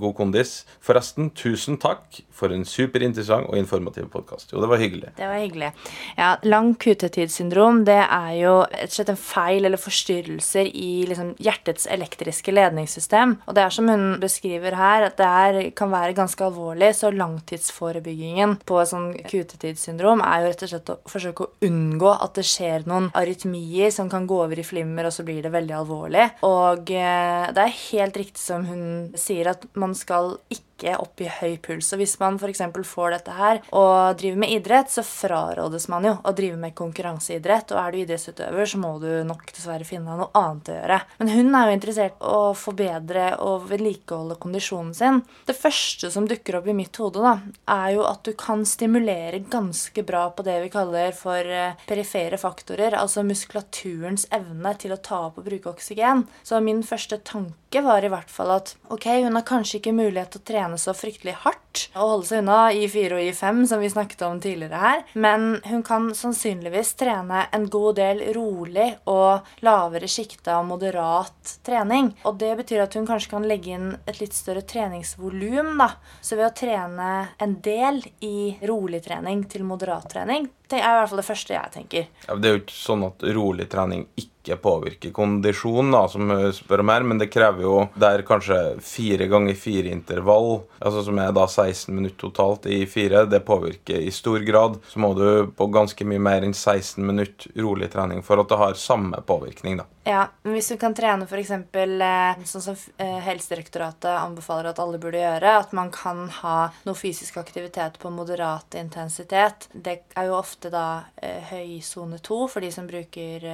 god 0.00 0.16
kondis. 0.18 0.62
Forresten, 0.84 1.30
tusen 1.36 1.78
takk 1.80 2.20
for 2.34 2.54
en 2.54 2.64
superinteressant 2.68 3.48
og 3.50 3.58
informativ 3.58 4.08
podkast. 4.12 4.52
Jo, 4.52 4.62
det 4.62 4.70
var 4.70 4.80
hyggelig. 4.82 5.12
Det 5.18 5.28
var 5.28 5.40
hyggelig. 5.42 5.70
Ja, 6.18 6.30
Lang 6.46 6.74
QT-tidssyndrom 6.80 7.82
det 7.88 7.98
er 8.04 8.32
jo 8.38 8.54
rett 8.62 8.92
og 8.92 8.96
slett 8.96 9.12
en 9.12 9.20
feil 9.20 9.68
eller 9.68 9.80
forstyrrelser 9.80 10.70
i 10.70 10.90
liksom, 11.10 11.34
hjertets 11.42 11.88
elektriske 11.90 12.54
ledningssystem. 12.54 13.36
Og 13.46 13.56
det 13.58 13.64
er 13.64 13.74
som 13.74 13.90
hun 13.90 14.06
beskriver 14.22 14.76
her, 14.78 15.08
at 15.08 15.18
det 15.20 15.28
er, 15.28 15.60
kan 15.78 15.92
være 15.92 16.16
ganske 16.18 16.44
alvorlig. 16.46 16.92
Så 16.98 17.12
langtidsforebyggingen 17.14 18.58
på 18.68 18.80
sånn 18.88 19.10
QT-tidssyndrom 19.28 20.22
er 20.24 20.44
jo 20.44 20.52
rett 20.52 20.66
og 20.66 20.72
slett 20.72 20.94
å 20.94 20.98
forsøke 21.08 21.46
å 21.46 21.68
unngå 21.68 22.14
at 22.14 22.38
det 22.38 22.46
skjer 22.48 22.86
noen 22.88 23.10
arytmier 23.18 23.92
som 23.94 24.10
kan 24.10 24.26
gå 24.28 24.40
over 24.44 24.58
i 24.60 24.66
flimmer, 24.66 25.08
og 25.08 25.14
så 25.14 25.24
blir 25.26 25.42
det 25.44 25.52
veldig 25.54 25.76
alvorlig. 25.80 26.26
Og 26.46 26.92
eh, 26.94 27.48
det 27.54 27.64
er 27.64 27.78
helt 27.88 28.18
riktig 28.20 28.42
som 28.42 28.66
hun 28.68 28.84
sier, 29.18 29.52
at 29.52 29.66
man 29.78 29.87
skal 29.94 30.36
ikke 30.50 30.67
opp 30.98 31.20
i 31.20 31.28
høy 31.28 31.56
puls. 31.62 31.90
Og 31.92 32.02
hvis 32.02 32.16
man 32.20 32.38
f.eks. 32.38 32.62
får 32.86 33.16
dette 33.16 33.36
her 33.36 33.60
og 33.76 34.18
driver 34.20 34.42
med 34.44 34.54
idrett, 34.54 34.92
så 34.92 35.04
frarådes 35.06 35.88
man 35.92 36.06
jo 36.06 36.14
å 36.22 36.34
drive 36.36 36.58
med 36.60 36.76
konkurranseidrett. 36.78 37.74
Og 37.74 37.80
er 37.82 37.94
du 37.94 38.00
idrettsutøver, 38.02 38.68
så 38.68 38.80
må 38.82 38.94
du 39.02 39.10
nok 39.26 39.50
dessverre 39.54 39.86
finne 39.88 40.12
deg 40.12 40.22
noe 40.22 40.30
annet 40.38 40.70
å 40.70 40.78
gjøre. 40.78 41.00
Men 41.20 41.32
hun 41.34 41.58
er 41.58 41.68
jo 41.68 41.76
interessert 41.78 42.18
i 42.18 42.32
å 42.32 42.40
forbedre 42.58 43.28
og 43.44 43.68
vedlikeholde 43.72 44.38
kondisjonen 44.40 44.94
sin. 44.96 45.22
Det 45.48 45.56
første 45.56 46.12
som 46.14 46.28
dukker 46.28 46.60
opp 46.60 46.68
i 46.70 46.76
mitt 46.76 46.96
hode, 47.00 47.22
da, 47.24 47.34
er 47.74 47.96
jo 47.96 48.06
at 48.08 48.22
du 48.26 48.32
kan 48.38 48.64
stimulere 48.68 49.42
ganske 49.50 50.04
bra 50.06 50.28
på 50.34 50.44
det 50.46 50.58
vi 50.64 50.72
kaller 50.72 51.14
for 51.16 51.42
eh, 51.42 51.78
perifere 51.88 52.38
faktorer, 52.40 52.96
altså 52.98 53.24
muskulaturens 53.26 54.28
evne 54.34 54.74
til 54.80 54.94
å 54.94 55.00
ta 55.02 55.24
opp 55.28 55.40
og 55.40 55.48
bruke 55.48 55.72
oksygen. 55.72 56.26
Så 56.46 56.60
min 56.64 56.82
første 56.86 57.20
tanke 57.24 57.82
var 57.84 58.04
i 58.04 58.10
hvert 58.12 58.30
fall 58.32 58.52
at 58.54 58.74
ok, 58.92 59.06
hun 59.24 59.36
har 59.36 59.46
kanskje 59.48 59.80
ikke 59.80 59.96
mulighet 59.96 60.34
til 60.34 60.42
å 60.42 60.48
trene 60.50 60.67
så 60.76 60.92
fryktelig 60.92 61.34
hardt 61.44 61.67
og 61.94 62.12
holde 62.12 62.28
seg 62.28 62.42
unna 62.42 62.58
I4 62.74 63.18
og 63.18 63.24
I5, 63.30 63.62
som 63.70 63.82
vi 63.82 63.90
snakket 63.92 64.24
om 64.26 64.40
tidligere 64.42 64.82
her, 64.82 65.04
men 65.14 65.48
hun 65.68 65.84
kan 65.86 66.10
sannsynligvis 66.16 66.94
trene 67.00 67.44
en 67.54 67.68
god 67.72 67.98
del 68.00 68.22
rolig 68.36 68.90
og 69.10 69.48
lavere 69.66 70.10
sjikte 70.10 70.54
av 70.56 70.66
moderat 70.68 71.58
trening. 71.66 72.12
Og 72.28 72.38
det 72.40 72.54
betyr 72.62 72.84
at 72.84 72.98
hun 72.98 73.08
kanskje 73.08 73.34
kan 73.36 73.48
legge 73.48 73.74
inn 73.76 73.90
et 74.06 74.20
litt 74.22 74.36
større 74.36 74.64
treningsvolum, 74.66 75.74
da. 75.80 75.92
Så 76.20 76.38
ved 76.38 76.50
å 76.50 76.54
trene 76.56 77.10
en 77.38 77.58
del 77.64 78.02
i 78.24 78.54
rolig 78.68 79.02
trening 79.06 79.44
til 79.50 79.66
moderat 79.68 80.10
trening, 80.12 80.48
det 80.68 80.82
er 80.82 80.90
i 80.90 80.96
hvert 80.98 81.10
fall 81.10 81.22
det 81.22 81.28
første 81.28 81.54
jeg 81.54 81.72
tenker. 81.72 82.08
Ja, 82.26 82.34
det 82.36 82.48
er 82.48 82.56
jo 82.56 82.60
ikke 82.60 82.76
sånn 82.76 83.06
at 83.06 83.22
rolig 83.36 83.68
trening 83.72 84.04
ikke 84.20 84.58
påvirker 84.60 85.12
kondisjon, 85.16 85.92
da, 85.92 86.02
som 86.12 86.28
hun 86.28 86.52
spør 86.56 86.82
om 86.84 86.92
her, 86.92 87.06
men 87.08 87.20
det 87.20 87.30
krever 87.32 87.64
jo 87.64 87.76
der 87.96 88.24
kanskje 88.28 88.58
fire 88.84 89.28
ganger 89.32 89.56
fire 89.58 89.92
intervall, 89.92 90.62
altså 90.78 91.04
som 91.08 91.20
er 91.20 91.32
da 91.36 91.46
16 91.68 91.94
minutter 91.94 92.20
totalt 92.26 92.66
i 92.66 92.82
fire, 92.88 93.24
det 93.28 93.40
påvirker 93.46 94.00
i 94.00 94.10
stor 94.14 94.40
grad. 94.46 94.78
Så 94.88 95.00
må 95.02 95.12
du 95.18 95.50
på 95.56 95.68
ganske 95.74 96.06
mye 96.08 96.22
mer 96.22 96.46
enn 96.46 96.56
16 96.56 97.04
minutter 97.04 97.52
rolig 97.60 97.90
trening 97.92 98.24
for 98.24 98.40
at 98.40 98.50
det 98.50 98.60
har 98.60 98.80
samme 98.80 99.20
påvirkning, 99.28 99.80
da. 99.82 99.88
Ja, 100.08 100.28
men 100.42 100.54
Hvis 100.56 100.70
du 100.72 100.78
kan 100.80 100.94
trene 100.96 101.26
f.eks. 101.28 101.50
Eh, 101.52 102.44
sånn 102.48 102.62
som 102.64 102.76
eh, 102.96 103.18
Helsedirektoratet 103.26 104.08
anbefaler 104.08 104.70
at 104.70 104.78
alle 104.80 104.96
burde 105.00 105.20
gjøre, 105.20 105.50
at 105.60 105.74
man 105.76 105.90
kan 105.92 106.22
ha 106.38 106.70
noe 106.86 106.96
fysisk 106.96 107.36
aktivitet 107.36 107.98
på 108.00 108.08
moderat 108.14 108.72
intensitet 108.80 109.66
Det 109.72 109.98
er 110.16 110.30
jo 110.30 110.38
ofte 110.38 110.70
da 110.72 110.84
eh, 111.20 111.44
høy 111.50 111.82
sone 111.84 112.22
2 112.24 112.38
for 112.48 112.64
de 112.64 112.70
som 112.72 112.86
bruker 112.88 113.44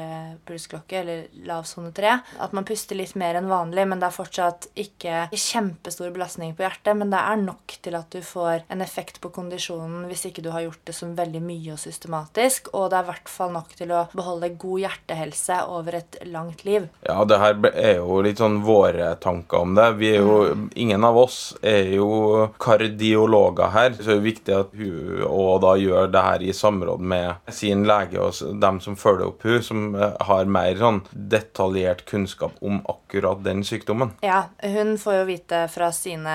pulsklokke, 0.47 1.01
eller 1.01 1.25
lav 1.49 1.67
sone 1.67 1.91
3. 1.97 2.13
At 2.47 2.55
man 2.55 2.67
puster 2.69 3.01
litt 3.01 3.17
mer 3.19 3.41
enn 3.41 3.51
vanlig, 3.51 3.89
men 3.91 3.99
det 3.99 4.13
er 4.13 4.15
fortsatt 4.15 4.71
ikke 4.79 5.27
kjempestor 5.35 6.15
belastning 6.15 6.55
på 6.55 6.63
hjertet. 6.69 6.95
Men 7.01 7.11
det 7.11 7.19
er 7.19 7.43
nok 7.43 7.77
til 7.83 7.99
at 7.99 8.15
du 8.15 8.23
får 8.23 8.63
en 8.71 8.85
effekt 8.85 9.19
på 9.19 9.33
kondisjonen 9.35 10.07
hvis 10.07 10.29
ikke 10.31 10.47
du 10.47 10.53
har 10.55 10.69
gjort 10.69 10.87
det 10.87 10.95
som 10.95 11.19
veldig 11.19 11.43
mye 11.43 11.75
og 11.75 11.83
systematisk. 11.83 12.71
Og 12.79 12.93
det 12.93 13.01
er 13.01 13.09
i 13.09 13.11
hvert 13.11 13.35
fall 13.41 13.55
nok 13.59 13.75
til 13.75 13.91
å 13.91 14.07
beholde 14.15 14.55
god 14.55 14.87
hjertehelse 14.87 15.61
over 15.75 15.99
et 15.99 16.23
langt 16.31 16.44
liv. 16.65 16.89
Ja, 17.07 17.25
det 17.25 17.41
her 17.41 17.59
er 17.73 17.97
jo 17.99 18.21
litt 18.25 18.41
sånn 18.43 18.61
våre 18.67 19.15
tanker 19.23 19.65
om 19.65 19.75
det. 19.77 19.91
Vi 20.01 20.13
er 20.15 20.23
jo, 20.23 20.41
Ingen 20.75 21.05
av 21.07 21.17
oss 21.19 21.39
er 21.63 21.95
jo 21.97 22.49
kardiologer 22.61 23.71
her, 23.75 23.93
så 23.97 24.09
det 24.09 24.17
er 24.17 24.25
viktig 24.25 24.57
at 24.57 24.75
hun 24.75 25.25
og 25.25 25.61
da 25.65 25.75
gjør 25.79 26.11
det 26.13 26.23
her 26.25 26.43
i 26.43 26.53
samråd 26.55 27.03
med 27.15 27.53
sin 27.55 27.85
lege 27.89 28.21
og 28.21 28.61
dem 28.61 28.81
som 28.83 28.97
følger 28.99 29.29
opp 29.31 29.45
hun, 29.47 29.63
som 29.65 29.95
eh, 29.95 30.15
har 30.29 30.51
mer 30.51 30.79
sånn 30.81 31.01
detaljert 31.13 32.05
kunnskap 32.09 32.57
om 32.65 32.81
akkurat 32.91 33.43
den 33.45 33.65
sykdommen. 33.67 34.15
Ja, 34.25 34.45
hun 34.63 34.97
får 35.01 35.21
jo 35.21 35.25
vite 35.29 35.65
fra 35.73 35.91
sine 35.95 36.35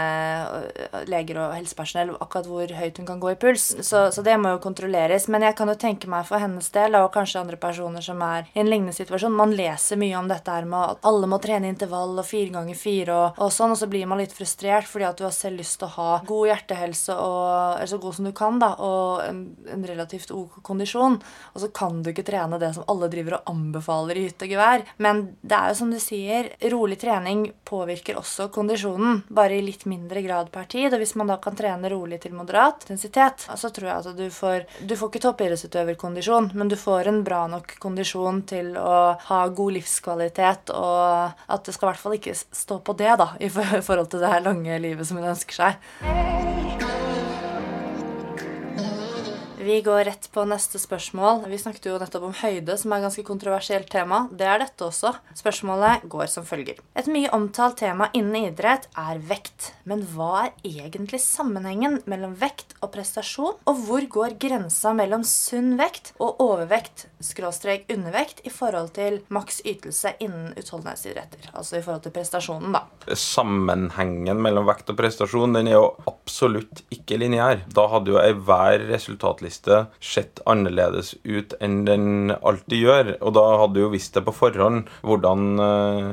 leger 1.10 1.42
og 1.44 1.56
helsepersonell 1.58 2.16
akkurat 2.20 2.50
hvor 2.50 2.74
høyt 2.80 3.00
hun 3.02 3.08
kan 3.10 3.22
gå 3.22 3.34
i 3.34 3.40
puls, 3.40 3.70
så, 3.86 4.08
så 4.14 4.24
det 4.26 4.38
må 4.42 4.56
jo 4.56 4.64
kontrolleres. 4.64 5.28
Men 5.32 5.46
jeg 5.48 5.58
kan 5.60 5.72
jo 5.72 5.78
tenke 5.80 6.10
meg 6.12 6.28
for 6.30 6.42
hennes 6.42 6.70
del, 6.76 6.98
og 7.00 7.12
kanskje 7.16 7.44
andre 7.44 7.60
personer 7.62 8.06
som 8.06 8.22
er 8.26 8.50
i 8.54 8.64
en 8.64 8.72
lignende 8.72 8.96
situasjon, 8.96 9.36
man 9.36 9.56
leser 9.56 9.99
mye 10.00 10.18
om 10.20 10.30
dette 10.32 10.54
her 10.54 10.68
med 10.70 10.96
at 10.96 11.10
alle 11.10 11.30
må 11.30 11.40
trene 11.44 11.70
intervall 11.72 12.18
og 12.18 12.28
fire 12.28 12.54
ganger 12.56 12.80
fire 12.80 13.16
og, 13.16 13.42
og 13.44 13.54
sånn, 13.54 13.76
og 13.76 13.80
så 13.80 13.90
blir 13.92 14.08
man 14.10 14.22
litt 14.22 14.36
frustrert 14.36 14.88
fordi 14.90 15.08
at 15.10 15.20
du 15.20 15.26
har 15.28 15.36
selv 15.36 15.60
lyst 15.60 15.80
til 15.82 15.90
å 15.90 15.96
ha 15.98 16.10
god 16.28 16.52
hjertehelse 16.54 17.16
og 17.20 17.80
eller 17.80 17.88
så 17.92 17.98
god 17.98 18.16
som 18.16 18.28
du 18.28 18.32
kan, 18.36 18.60
da, 18.62 18.74
og 18.84 19.24
en, 19.24 19.42
en 19.72 19.86
relativt 19.88 20.32
ok 20.36 20.60
kondisjon, 20.66 21.18
og 21.54 21.62
så 21.64 21.70
kan 21.76 22.02
du 22.04 22.12
ikke 22.12 22.26
trene 22.28 22.60
det 22.62 22.72
som 22.76 22.86
alle 22.92 23.10
driver 23.12 23.40
og 23.40 23.52
anbefaler 23.54 24.20
i 24.20 24.26
hytte 24.28 24.48
og 24.48 24.54
gevær. 24.54 24.86
Men 24.98 25.22
det 25.42 25.58
er 25.58 25.72
jo 25.72 25.80
som 25.82 25.94
du 25.94 26.00
sier, 26.04 26.52
rolig 26.74 27.00
trening 27.02 27.46
påvirker 27.68 28.20
også 28.20 28.50
kondisjonen, 28.54 29.24
bare 29.30 29.58
i 29.58 29.64
litt 29.66 29.86
mindre 29.90 30.24
grad 30.26 30.52
per 30.54 30.70
tid. 30.72 30.94
Og 30.94 31.02
hvis 31.02 31.16
man 31.20 31.32
da 31.32 31.40
kan 31.42 31.58
trene 31.60 31.92
rolig 31.92 32.22
til 32.24 32.36
moderat 32.38 32.86
intensitet, 32.88 33.48
så 33.50 33.72
tror 33.74 33.92
jeg 33.92 33.98
at 33.98 34.18
du 34.18 34.28
får 34.34 34.66
Du 34.90 34.96
får 34.98 35.10
ikke 35.10 35.24
toppidrettsutøverkondisjon, 35.24 36.52
men 36.58 36.70
du 36.72 36.76
får 36.80 37.10
en 37.10 37.22
bra 37.26 37.46
nok 37.52 37.76
kondisjon 37.82 38.42
til 38.50 38.74
å 38.80 39.16
ha 39.30 39.40
god 39.48 39.76
livskvalitet, 39.80 40.76
og 40.76 41.34
at 41.50 41.66
det 41.66 41.76
skal 41.76 41.90
i 41.90 41.92
hvert 41.94 42.04
fall 42.04 42.20
ikke 42.20 42.38
stå 42.38 42.82
på 42.84 42.98
det, 43.00 43.16
da, 43.20 43.32
i 43.42 43.50
forhold 43.50 44.12
til 44.12 44.22
det 44.22 44.34
her 44.36 44.46
lange 44.46 44.82
livet 44.84 45.08
som 45.08 45.18
hun 45.18 45.32
ønsker 45.34 45.64
seg. 45.64 46.30
Vi 49.70 49.82
går 49.86 50.06
rett 50.08 50.24
på 50.34 50.42
neste 50.50 50.80
spørsmål. 50.82 51.44
Vi 51.52 51.58
snakket 51.62 51.84
jo 51.92 51.98
nettopp 52.02 52.24
om 52.26 52.36
høyde, 52.40 52.74
som 52.80 52.90
er 52.90 53.02
et 53.02 53.06
ganske 53.06 53.24
kontroversielt 53.28 53.90
tema. 53.92 54.24
Det 54.34 54.48
er 54.50 54.64
dette 54.64 54.86
også. 54.88 55.12
Spørsmålet 55.38 56.08
går 56.10 56.32
som 56.32 56.48
følger. 56.48 56.80
Et 56.98 57.10
mye 57.12 57.30
omtalt 57.36 57.78
tema 57.84 58.08
innen 58.18 58.48
idrett 58.50 58.88
er 58.98 59.20
vekt. 59.30 59.74
Men 59.86 60.02
hva 60.10 60.48
er 60.48 60.56
egentlig 60.66 61.20
sammenhengen 61.22 62.00
mellom 62.10 62.34
vekt 62.40 62.74
og 62.80 62.96
prestasjon? 62.96 63.60
Og 63.70 63.84
hvor 63.86 64.10
går 64.16 64.40
grensa 64.42 64.96
mellom 64.98 65.28
sunn 65.28 65.76
vekt 65.78 66.16
og 66.18 66.42
overvekt, 66.42 67.09
skråstrek 67.24 67.86
undervekt, 67.94 68.42
i 68.48 68.52
forhold 68.54 68.94
til 68.96 69.20
maks 69.34 69.62
ytelse 69.68 70.14
innen 70.24 70.54
utholdenhetsidretter? 70.60 71.52
Altså 71.54 71.80
i 71.80 71.84
forhold 71.84 72.06
til 72.06 72.16
prestasjonen, 72.16 72.76
da. 72.76 72.84
Sammenhengen 73.18 74.42
mellom 74.44 74.68
vekt 74.70 74.92
og 74.94 75.00
prestasjon 75.00 75.56
den 75.58 75.70
er 75.72 75.78
jo 75.78 75.86
absolutt 76.10 76.84
ikke 76.94 77.20
lineær. 77.22 77.64
Da 77.76 77.88
hadde 77.92 78.14
jo 78.14 78.22
enhver 78.22 78.86
resultatliste 78.90 79.86
sett 80.00 80.44
annerledes 80.50 81.16
ut 81.28 81.56
enn 81.60 81.84
den 81.88 82.36
alltid 82.40 82.84
gjør. 82.84 83.14
Og 83.20 83.36
da 83.38 83.46
hadde 83.64 83.84
jo 83.84 83.94
visst 83.94 84.16
det 84.18 84.26
på 84.28 84.36
forhånd 84.36 84.90
hvordan 85.06 85.64
eh, 85.64 86.12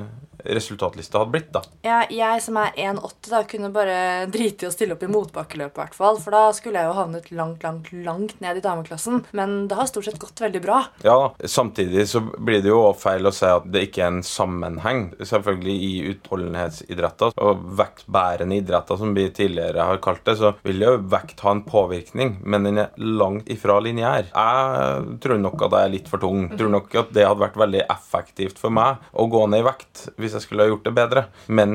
resultatlista 0.56 1.22
hadde 1.22 1.34
blitt, 1.34 1.50
da. 1.54 1.62
Ja, 1.86 2.00
jeg 2.12 2.42
som 2.44 2.58
er 2.60 2.74
1,8, 2.76 3.30
da, 3.32 3.42
kunne 3.48 3.72
bare 3.74 3.98
drite 4.32 4.66
i 4.66 4.70
å 4.70 4.74
stille 4.74 4.96
opp 4.96 5.04
i 5.06 5.10
motbakkeløp, 5.10 5.76
i. 5.76 6.20
For 6.22 6.34
da 6.34 6.44
skulle 6.56 6.82
jeg 6.82 6.90
jo 6.90 6.96
havnet 6.98 7.30
langt, 7.32 7.64
langt, 7.66 7.92
langt 8.06 8.40
ned 8.44 8.60
i 8.60 8.64
dameklassen. 8.64 9.24
Men 9.36 9.66
det 9.70 9.78
har 9.78 9.88
stort 9.90 10.08
sett 10.08 10.20
gått 10.22 10.40
veldig 10.44 10.62
bra. 10.64 10.82
Ja, 11.06 11.34
Samtidig 11.56 12.08
så 12.08 12.20
blir 12.20 12.62
det 12.62 12.70
jo 12.70 12.82
feil 12.98 13.26
å 13.26 13.32
si 13.34 13.46
at 13.48 13.64
det 13.72 13.86
ikke 13.86 14.02
er 14.04 14.10
en 14.12 14.24
sammenheng. 14.26 15.06
Selvfølgelig 15.24 15.76
i 15.86 15.92
utholdenhetsidretter 16.12 17.36
og 17.42 17.64
vektbærende 17.78 18.58
idretter, 18.60 18.98
som 19.00 19.14
vi 19.16 19.28
tidligere 19.34 19.86
har 19.88 20.00
kalt 20.04 20.24
det, 20.26 20.36
så 20.40 20.52
vil 20.66 20.84
jo 20.84 20.94
vekt 21.12 21.40
ha 21.46 21.54
en 21.54 21.64
påvirkning, 21.66 22.36
men 22.44 22.68
den 22.68 22.82
er 22.82 22.92
langt 23.00 23.48
ifra 23.52 23.78
lineær. 23.82 24.30
Jeg 24.32 25.18
tror 25.24 25.40
nok 25.42 25.66
at 25.66 25.76
jeg 25.78 25.88
er 25.88 25.94
litt 25.96 26.10
for 26.12 26.22
tung. 26.22 26.46
Jeg 26.50 26.60
tror 26.60 26.72
nok 26.76 26.94
at 27.02 27.12
det 27.16 27.26
hadde 27.26 27.44
vært 27.44 27.60
veldig 27.60 27.84
effektivt 27.92 28.60
for 28.60 28.74
meg 28.74 29.02
å 29.16 29.28
gå 29.32 29.44
ned 29.50 29.64
i 29.64 29.66
vekt 29.66 30.06
hvis 30.20 30.35
jeg 30.36 30.46
skulle 30.46 30.66
ha 30.66 30.70
gjort 30.70 30.86
det 30.86 30.94
bedre. 30.96 31.26
Men 31.48 31.70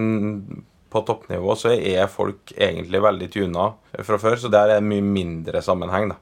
på 0.92 1.04
toppnivå 1.08 1.56
så 1.60 1.72
er 1.76 2.12
folk 2.12 2.52
egentlig 2.56 3.02
veldig 3.04 3.30
tuna 3.32 3.70
fra 4.04 4.20
før, 4.20 4.36
så 4.40 4.52
der 4.52 4.74
er 4.74 4.82
det 4.82 4.90
mye 4.90 5.06
mindre 5.06 5.64
sammenheng, 5.64 6.12
da. 6.12 6.20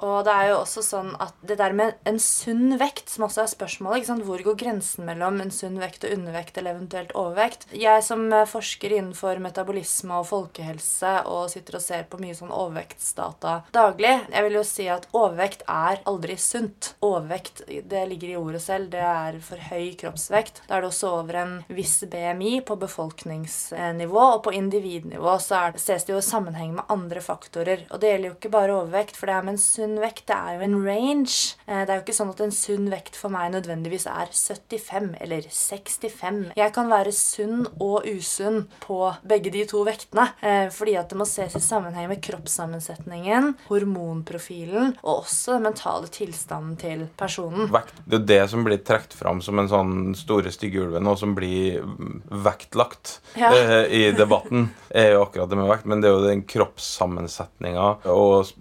Og 0.00 0.24
det 0.26 0.32
er 0.34 0.50
jo 0.50 0.58
også 0.60 0.82
sånn 0.84 1.10
at 1.20 1.34
det 1.46 1.58
der 1.60 1.74
med 1.76 1.96
en 2.08 2.20
sunn 2.22 2.76
vekt, 2.80 3.10
som 3.10 3.26
også 3.26 3.44
er 3.44 3.52
spørsmålet 3.52 4.00
ikke 4.00 4.10
sant? 4.12 4.26
Hvor 4.28 4.44
går 4.46 4.58
grensen 4.60 5.06
mellom 5.08 5.40
en 5.42 5.52
sunn 5.54 5.78
vekt 5.80 6.06
og 6.06 6.14
undervekt 6.16 6.58
eller 6.60 6.76
eventuelt 6.76 7.14
overvekt? 7.18 7.66
Jeg 7.74 8.04
som 8.06 8.26
forsker 8.48 8.94
innenfor 8.96 9.40
metabolisme 9.42 10.20
og 10.20 10.28
folkehelse 10.30 11.14
og 11.30 11.50
sitter 11.52 11.78
og 11.80 11.84
ser 11.84 12.06
på 12.10 12.20
mye 12.22 12.36
sånn 12.36 12.54
overvektsdata 12.54 13.56
daglig, 13.74 14.14
jeg 14.30 14.46
vil 14.46 14.58
jo 14.58 14.64
si 14.66 14.86
at 14.92 15.08
overvekt 15.16 15.64
er 15.68 16.00
aldri 16.08 16.36
sunt. 16.40 16.94
Overvekt, 17.04 17.64
det 17.66 18.04
ligger 18.10 18.32
i 18.32 18.38
ordet 18.40 18.62
selv, 18.64 18.90
det 18.92 19.02
er 19.04 19.40
for 19.44 19.60
høy 19.70 19.92
kroppsvekt. 20.00 20.62
Da 20.68 20.76
er 20.76 20.84
det 20.84 20.90
også 20.92 21.12
over 21.20 21.40
en 21.42 21.54
viss 21.70 21.98
BMI 22.10 22.60
på 22.66 22.76
befolkningsnivå, 22.80 24.20
og 24.36 24.42
på 24.46 24.54
individnivå 24.56 25.36
så 25.42 25.60
er, 25.66 25.80
ses 25.80 26.06
det 26.06 26.14
jo 26.14 26.20
i 26.22 26.26
sammenheng 26.26 26.76
med 26.78 26.92
andre 26.92 27.22
faktorer. 27.24 27.86
Og 27.90 28.02
det 28.02 28.12
gjelder 28.12 28.30
jo 28.30 28.36
ikke 28.38 28.54
bare 28.54 28.76
overvekt, 28.78 29.18
for 29.18 29.30
det 29.30 29.36
er 29.36 29.39
med 29.44 29.52
en 29.54 29.58
sunn 29.62 29.98
vekt. 30.00 30.26
Det 30.26 30.36
er 30.36 30.58
jo 30.58 30.64
en 30.66 30.84
range. 30.86 31.54
Eh, 31.66 31.84
Det 31.84 31.90
er 31.90 31.96
jo 32.00 32.04
ikke 32.04 32.16
sånn 32.18 32.30
at 32.30 32.40
en 32.40 32.50
sunn 32.54 32.90
vekt 32.90 33.16
for 33.16 33.28
meg 33.30 33.52
nødvendigvis 33.52 34.06
er 34.06 34.28
75 34.32 35.16
eller 35.20 35.42
65. 35.48 36.52
Jeg 36.56 36.72
kan 36.72 36.88
være 36.90 37.12
sunn 37.12 37.66
og 37.80 38.04
usunn 38.06 38.66
på 38.80 39.16
begge 39.26 39.50
de 39.52 39.64
to 39.66 39.84
vektene, 39.84 40.28
eh, 40.42 40.68
fordi 40.70 40.96
at 40.98 41.08
det 41.08 41.18
må 41.18 41.26
ses 41.26 41.54
i 41.56 41.60
sammenheng 41.60 42.08
med 42.08 42.20
kroppssammensetningen, 42.22 43.54
hormonprofilen 43.68 44.96
og 45.02 45.22
også 45.24 45.56
den 45.56 45.62
mentale 45.68 46.06
tilstanden 46.12 46.76
til 46.80 47.06
personen. 47.18 47.68
Vekt, 47.72 47.94
det 48.06 48.14
er 48.14 48.20
jo 48.20 48.26
det 48.26 48.50
som 48.50 48.64
blir 48.64 48.78
trukket 48.84 49.14
fram 49.16 49.40
som 49.42 49.58
en 49.58 49.68
sånn 49.68 50.14
store 50.16 50.50
stygge 50.52 50.82
ulven, 50.84 51.06
og 51.10 51.18
som 51.18 51.34
blir 51.34 51.82
mm, 51.82 52.22
vektlagt 52.44 53.18
Ja. 53.36 53.52
eh, 53.54 53.86
i 53.90 54.12
debatten, 54.12 54.70
er 54.90 55.12
jo 55.14 55.24
akkurat 55.24 55.48
det 55.50 55.56
med 55.58 55.68
vekt. 55.70 55.86
Men 55.86 56.00
det 56.00 56.08
er 56.10 56.14
jo 56.16 56.26
den 56.28 56.42
kroppssammensetninga 56.42 58.06
og 58.10 58.44
s- 58.44 58.54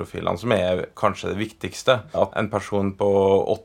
hormonprofilene 0.00 0.38
som 0.40 0.52
er 0.54 0.86
kanskje 0.96 1.32
det 1.32 1.38
viktigste. 1.40 1.96
At 2.16 2.34
en 2.36 2.50
person 2.50 2.92
på 2.96 3.08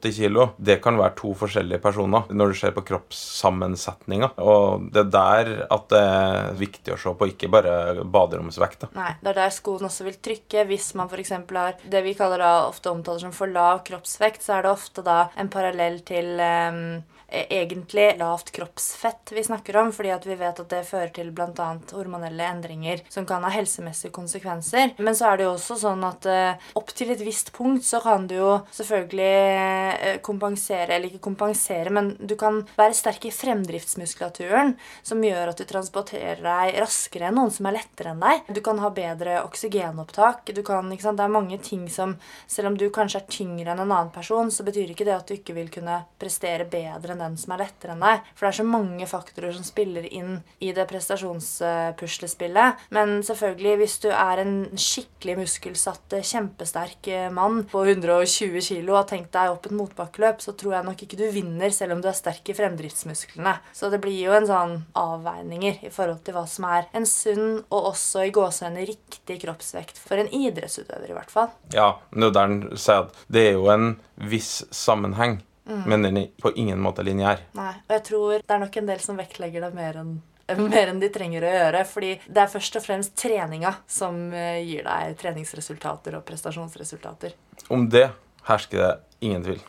80 0.01 0.15
kilo, 0.19 0.49
det 0.57 0.81
kan 0.83 0.97
være 0.97 1.15
to 1.19 1.33
forskjellige 1.37 1.81
personer 1.81 2.29
når 2.29 2.51
du 2.51 2.59
ser 2.59 2.75
på 2.75 2.83
kroppssammensetninga. 2.85 4.33
Og 4.37 4.89
det 4.91 5.05
er 5.05 5.11
der 5.15 5.53
at 5.71 5.89
det 5.89 6.01
er 6.01 6.59
viktig 6.59 6.93
å 6.93 6.99
se 6.99 7.15
på, 7.15 7.29
ikke 7.31 7.51
bare 7.51 8.03
baderomsvekt. 8.03 8.85
da. 8.85 8.91
Nei, 8.95 9.15
det 9.21 9.33
er 9.33 9.41
der 9.43 9.55
skoen 9.55 9.87
også 9.87 10.07
vil 10.07 10.19
trykke. 10.19 10.65
Hvis 10.69 10.93
man 10.95 11.09
f.eks. 11.09 11.31
har 11.31 11.79
det 11.83 12.03
vi 12.05 12.15
kaller 12.17 12.41
da 12.41 12.53
ofte 12.69 12.91
omtaler 12.91 13.25
som 13.25 13.35
for 13.35 13.51
lav 13.51 13.83
kroppsvekt, 13.87 14.43
så 14.45 14.57
er 14.57 14.65
det 14.65 14.75
ofte 14.75 15.05
da 15.05 15.25
en 15.37 15.51
parallell 15.51 16.01
til 16.05 16.39
e- 16.39 17.03
egentlig 17.27 18.17
lavt 18.19 18.51
kroppsfett 18.51 19.31
vi 19.35 19.43
snakker 19.43 19.77
om, 19.77 19.91
fordi 19.93 20.11
at 20.13 20.25
vi 20.25 20.35
vet 20.39 20.59
at 20.59 20.69
det 20.69 20.83
fører 20.87 21.11
til 21.15 21.31
bl.a. 21.35 21.67
hormonelle 21.91 22.47
endringer 22.47 23.01
som 23.09 23.25
kan 23.27 23.43
ha 23.45 23.51
helsemessige 23.53 24.13
konsekvenser. 24.15 24.93
Men 24.97 25.17
så 25.17 25.31
er 25.31 25.39
det 25.39 25.47
jo 25.47 25.53
også 25.55 25.77
sånn 25.81 26.05
at 26.07 26.27
eh, 26.29 26.67
opp 26.77 26.93
til 26.95 27.11
et 27.13 27.23
visst 27.25 27.51
punkt 27.55 27.85
så 27.85 28.01
kan 28.03 28.27
du 28.29 28.35
jo 28.37 28.51
selvfølgelig 28.75 29.31
eh, 29.31 30.19
kompensere, 30.25 30.95
eller 30.95 31.09
ikke 31.09 31.25
kompensere, 31.27 31.93
men 31.93 32.13
du 32.19 32.35
kan 32.39 32.61
være 32.77 32.97
sterk 32.97 33.27
i 33.29 33.33
fremdriftsmuskulaturen, 33.33 34.75
som 35.05 35.23
gjør 35.25 35.51
at 35.51 35.61
du 35.61 35.65
transporterer 35.69 36.43
deg 36.45 36.79
raskere 36.83 37.29
enn 37.29 37.39
noen 37.39 37.53
som 37.53 37.69
er 37.69 37.79
lettere 37.79 38.13
enn 38.13 38.23
deg. 38.23 38.53
Du 38.55 38.61
kan 38.65 38.79
ha 38.83 38.91
bedre 38.93 39.39
oksygenopptak. 39.43 40.53
Du 40.55 40.61
kan, 40.65 40.91
ikke 40.93 41.07
sant? 41.07 41.19
Det 41.19 41.25
er 41.25 41.33
mange 41.33 41.59
ting 41.63 41.87
som 41.91 42.15
Selv 42.47 42.69
om 42.69 42.75
du 42.77 42.85
kanskje 42.93 43.19
er 43.21 43.31
tyngre 43.31 43.71
enn 43.73 43.81
en 43.81 43.91
annen 43.91 44.11
person, 44.13 44.49
så 44.51 44.63
betyr 44.65 44.91
ikke 44.91 45.05
det 45.07 45.15
at 45.15 45.27
du 45.27 45.35
ikke 45.35 45.55
vil 45.57 45.69
kunne 45.73 45.97
prestere 46.21 46.67
bedre 46.69 47.14
enn 47.15 47.23
den 47.23 47.37
som 47.39 47.55
er 47.55 47.63
lettere 47.63 47.95
enn 47.95 48.03
deg. 48.03 48.27
For 48.35 48.45
det 48.45 48.51
er 48.51 48.59
så 48.59 48.67
mange 48.67 49.07
faktorer 49.09 49.55
som 49.55 49.65
spiller 49.65 50.05
inn 50.11 50.37
i 50.59 50.71
det 50.75 50.85
prestasjonspuslespillet. 50.91 52.85
Men 52.95 53.17
selvfølgelig, 53.25 53.75
hvis 53.81 53.97
du 54.05 54.09
er 54.11 54.43
en 54.43 54.55
skikkelig 54.79 55.37
muskelsatt, 55.41 56.17
kjempesterk 56.25 57.09
eh, 57.11 57.31
mann 57.33 57.63
på 57.71 57.85
120 57.85 58.59
kg 58.61 58.91
og 58.91 58.99
har 58.99 59.09
tenkt 59.09 59.33
deg 59.35 59.53
opp 59.53 59.65
et 59.69 59.75
motbakkeløp, 59.75 60.43
så 60.43 60.55
tror 60.57 60.77
jeg 60.77 60.87
nok 60.89 61.05
ikke 61.05 61.19
du 61.19 61.25
vinner 61.33 61.73
selv 61.73 61.95
om 61.95 62.03
du 62.03 62.09
er 62.11 62.17
sterk 62.17 62.51
i 62.51 62.57
fremdriftsmusklene. 62.57 63.57
Så 63.75 63.89
det 63.93 64.01
blir 64.03 64.19
jo 64.19 64.35
en 64.35 64.49
sånn 64.49 64.77
avveininger 64.99 65.85
i 65.87 65.93
forhold 65.93 66.21
til 66.25 66.37
hva 66.37 66.45
som 66.49 66.67
er 66.69 66.89
en 66.95 67.07
sunn 67.09 67.59
og 67.63 67.91
også 67.91 68.25
i 68.27 68.33
gåsehendene 68.35 68.87
riktig 68.89 69.39
kroppsvekt 69.43 69.99
for 70.01 70.19
en 70.21 70.31
idrettsutøver, 70.31 71.09
i 71.11 71.17
hvert 71.17 71.33
fall. 71.33 71.51
Ja, 71.73 71.95
det 72.11 73.43
er 73.47 73.57
jo 73.57 73.69
en 73.73 73.95
viss 74.15 74.63
sammenheng, 74.73 75.39
men 75.65 76.05
den 76.05 76.21
er 76.21 76.31
på 76.41 76.53
ingen 76.55 76.79
måte 76.81 77.03
lineær. 77.05 77.41
Nei, 77.57 77.73
og 77.87 77.97
jeg 77.97 78.05
tror 78.11 78.39
det 78.39 78.55
er 78.55 78.63
nok 78.63 78.79
en 78.81 78.89
del 78.93 79.03
som 79.03 79.19
vektlegger 79.19 79.67
det 79.67 79.73
mer 79.77 80.01
enn 80.03 80.15
mer 80.53 80.91
enn 80.91 80.99
de 81.01 81.09
trenger 81.09 81.41
å 81.41 81.53
gjøre. 81.55 81.83
Fordi 81.89 82.11
det 82.27 82.43
er 82.43 82.51
først 82.51 82.77
og 82.77 82.85
fremst 82.85 83.15
treninga 83.17 83.73
som 83.89 84.27
eh, 84.33 84.61
gir 84.61 84.85
deg 84.85 85.17
treningsresultater 85.21 86.19
og 86.19 86.25
prestasjonsresultater. 86.27 87.33
Om 87.73 87.89
det 87.89 88.09
hersker 88.45 88.83
det 88.83 88.93
ingen 89.25 89.45
tvil. 89.45 89.63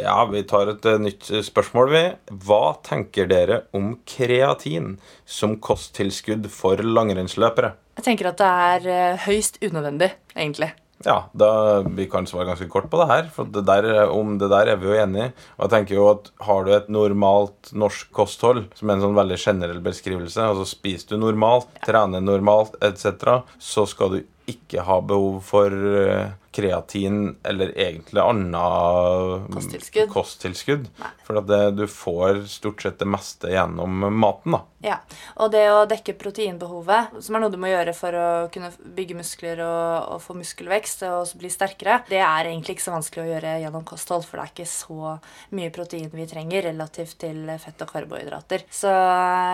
Ja, 0.00 0.22
vi 0.30 0.42
tar 0.48 0.70
et 0.70 0.86
eh, 0.88 1.00
nytt 1.02 1.30
spørsmål, 1.44 1.90
vi. 1.92 2.04
Hva 2.46 2.62
tenker 2.86 3.28
dere 3.30 3.62
om 3.76 3.94
kreatin 4.08 4.94
som 5.28 5.58
kosttilskudd 5.60 6.48
for 6.52 6.80
langrennsløpere? 6.84 7.74
Jeg 8.00 8.06
tenker 8.06 8.30
at 8.30 8.40
det 8.40 8.52
er 8.70 8.86
eh, 8.92 9.26
høyst 9.26 9.60
unødvendig, 9.64 10.12
egentlig. 10.36 10.70
Ja, 11.04 11.30
da, 11.32 11.80
vi 11.80 12.04
kan 12.12 12.26
svare 12.28 12.44
ganske 12.50 12.68
kort 12.68 12.90
på 12.92 12.98
det 13.00 13.06
her. 13.08 13.28
For 13.32 13.48
det 13.48 13.62
der, 13.68 13.88
om 14.12 14.34
det 14.40 14.50
der 14.52 14.72
er 14.74 14.80
vi 14.80 14.90
jo 14.90 14.98
enige. 15.00 15.30
Og 15.56 15.64
jeg 15.64 15.72
tenker 15.74 15.96
jo 15.96 16.08
at 16.10 16.28
Har 16.44 16.66
du 16.66 16.74
et 16.76 16.90
normalt 16.92 17.72
norsk 17.72 18.10
kosthold, 18.12 18.66
som 18.76 18.90
er 18.90 18.98
en 18.98 19.06
sånn 19.06 19.16
veldig 19.16 19.38
generell 19.40 19.80
beskrivelse, 19.84 20.44
altså 20.44 20.66
spiser 20.68 21.14
du 21.14 21.22
normalt, 21.22 21.70
trener 21.86 22.20
normalt 22.24 22.76
etc., 22.84 23.40
så 23.56 23.86
skal 23.88 24.12
du 24.12 24.20
ikke 24.48 24.82
ha 24.86 25.00
behov 25.04 25.40
for 25.44 25.70
eh, 25.72 26.30
kreatin 26.50 27.36
eller 27.46 27.70
egentlig 27.78 28.18
annet 28.18 29.44
Kosttilskudd. 29.54 30.08
kosttilskudd. 30.10 30.88
For 31.22 31.38
det, 31.46 31.60
du 31.78 31.84
får 31.86 32.40
stort 32.50 32.82
sett 32.82 32.98
det 32.98 33.06
meste 33.06 33.52
gjennom 33.52 34.00
maten. 34.18 34.56
da. 34.56 34.62
Ja, 34.82 34.96
Og 35.36 35.52
det 35.52 35.62
å 35.70 35.84
dekke 35.86 36.16
proteinbehovet, 36.18 37.20
som 37.22 37.36
er 37.36 37.44
noe 37.44 37.52
du 37.54 37.58
må 37.60 37.70
gjøre 37.70 37.94
for 37.94 38.16
å 38.18 38.26
kunne 38.50 38.72
bygge 38.96 39.18
muskler 39.20 39.60
og, 39.62 40.08
og 40.16 40.24
få 40.24 40.34
muskelvekst 40.40 41.04
og 41.06 41.30
bli 41.38 41.52
sterkere, 41.52 42.00
det 42.10 42.18
er 42.24 42.50
egentlig 42.50 42.78
ikke 42.78 42.88
så 42.88 42.96
vanskelig 42.96 43.26
å 43.26 43.30
gjøre 43.34 43.54
gjennom 43.62 43.86
kosthold, 43.86 44.26
for 44.26 44.40
det 44.40 44.48
er 44.48 44.54
ikke 44.56 44.70
så 44.72 45.14
mye 45.54 45.70
protein 45.76 46.10
vi 46.16 46.26
trenger 46.26 46.66
relativt 46.72 47.18
til 47.22 47.44
fett 47.62 47.86
og 47.86 47.92
karbohydrater. 47.94 48.66
Så 48.72 48.90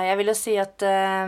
jeg 0.06 0.16
vil 0.22 0.32
jo 0.32 0.38
si 0.38 0.56
at 0.62 0.80
Ja, 0.86 1.26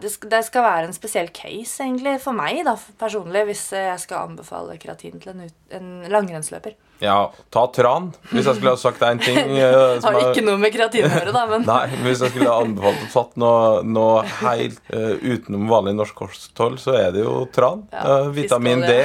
det, 0.00 0.12
skal, 0.14 0.30
det 0.30 0.42
skal 0.46 0.62
være 0.62 0.88
en 0.88 0.94
spesiell 0.94 1.28
case, 1.34 1.82
egentlig, 1.82 2.14
for 2.22 2.36
meg 2.36 2.62
da, 2.66 2.76
personlig, 3.00 3.44
hvis 3.48 3.64
jeg 3.74 3.98
skal 4.02 4.28
anbefale 4.28 4.76
keratin 4.80 5.18
til 5.22 5.32
en, 5.32 5.44
ut, 5.48 5.56
en 5.74 5.92
langrennsløper. 6.12 6.76
Ja, 7.02 7.32
ta 7.50 7.64
tran, 7.74 8.12
hvis 8.30 8.46
jeg 8.46 8.60
skulle 8.60 8.76
ha 8.76 8.78
sagt 8.78 9.02
en 9.02 9.22
ting. 9.22 9.40
Uh, 9.52 9.98
har 10.02 10.16
ikke 10.16 10.30
ikke 10.32 10.44
noe 10.46 10.58
med 10.60 10.72
keratin 10.74 11.06
å 11.06 11.10
gjøre, 11.10 11.32
da, 11.34 11.42
men 11.50 11.66
Nei, 11.66 11.84
hvis 12.04 12.22
jeg 12.22 12.32
skulle 12.32 12.50
ha 12.50 12.62
anbefalt 12.62 13.02
å 13.04 13.10
tatt 13.12 13.36
noe, 13.40 13.82
noe 13.86 14.22
helt 14.40 14.80
uh, 14.94 15.14
utenom 15.18 15.68
vanlig 15.70 15.96
norsk 15.98 16.18
kosthold, 16.22 16.78
så 16.82 16.96
er 16.98 17.12
det 17.14 17.24
jo 17.24 17.42
tran. 17.54 17.84
Ja, 17.94 18.22
uh, 18.22 18.32
vitamin 18.34 18.84
D. 18.86 18.96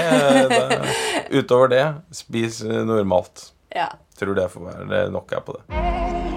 det, 0.54 0.64
utover 1.40 1.74
det, 1.74 1.86
spis 2.16 2.62
normalt. 2.64 3.50
ja. 3.76 3.92
Tror 4.18 4.34
det 4.34 4.48
får 4.50 4.64
være 4.90 5.08
nok 5.14 5.34
her 5.36 5.46
på 5.46 5.60
det. 5.60 6.37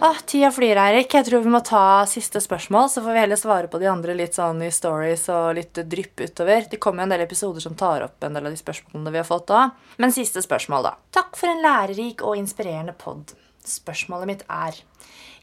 Ah, 0.00 0.14
tida 0.26 0.52
flyr, 0.54 0.78
Eirik. 0.78 1.10
Jeg 1.10 1.26
tror 1.26 1.42
vi 1.42 1.50
må 1.50 1.58
ta 1.66 2.04
siste 2.06 2.38
spørsmål, 2.38 2.84
så 2.86 3.00
får 3.02 3.16
vi 3.16 3.22
heller 3.24 3.38
svare 3.40 3.66
på 3.66 3.80
de 3.82 3.88
andre 3.90 4.14
litt 4.14 4.36
sånn 4.36 4.60
i 4.62 4.68
stories 4.70 5.24
og 5.34 5.56
litt 5.58 5.80
drypp 5.90 6.22
utover. 6.22 6.68
Det 6.70 6.78
kommer 6.78 7.02
jo 7.02 7.08
en 7.08 7.14
del 7.16 7.24
episoder 7.24 7.64
som 7.64 7.74
tar 7.74 8.04
opp 8.06 8.22
en 8.22 8.38
del 8.38 8.46
av 8.46 8.54
de 8.54 8.60
spørsmålene 8.60 9.10
vi 9.16 9.18
har 9.18 9.26
fått 9.26 9.48
da. 9.50 9.64
Men 9.98 10.14
siste 10.14 10.38
spørsmål, 10.44 10.86
da. 10.86 10.92
Takk 11.18 11.34
for 11.40 11.50
en 11.50 11.64
lærerik 11.64 12.22
og 12.22 12.38
inspirerende 12.38 12.94
pod. 12.94 13.34
Spørsmålet 13.66 14.30
mitt 14.30 14.46
er 14.46 14.78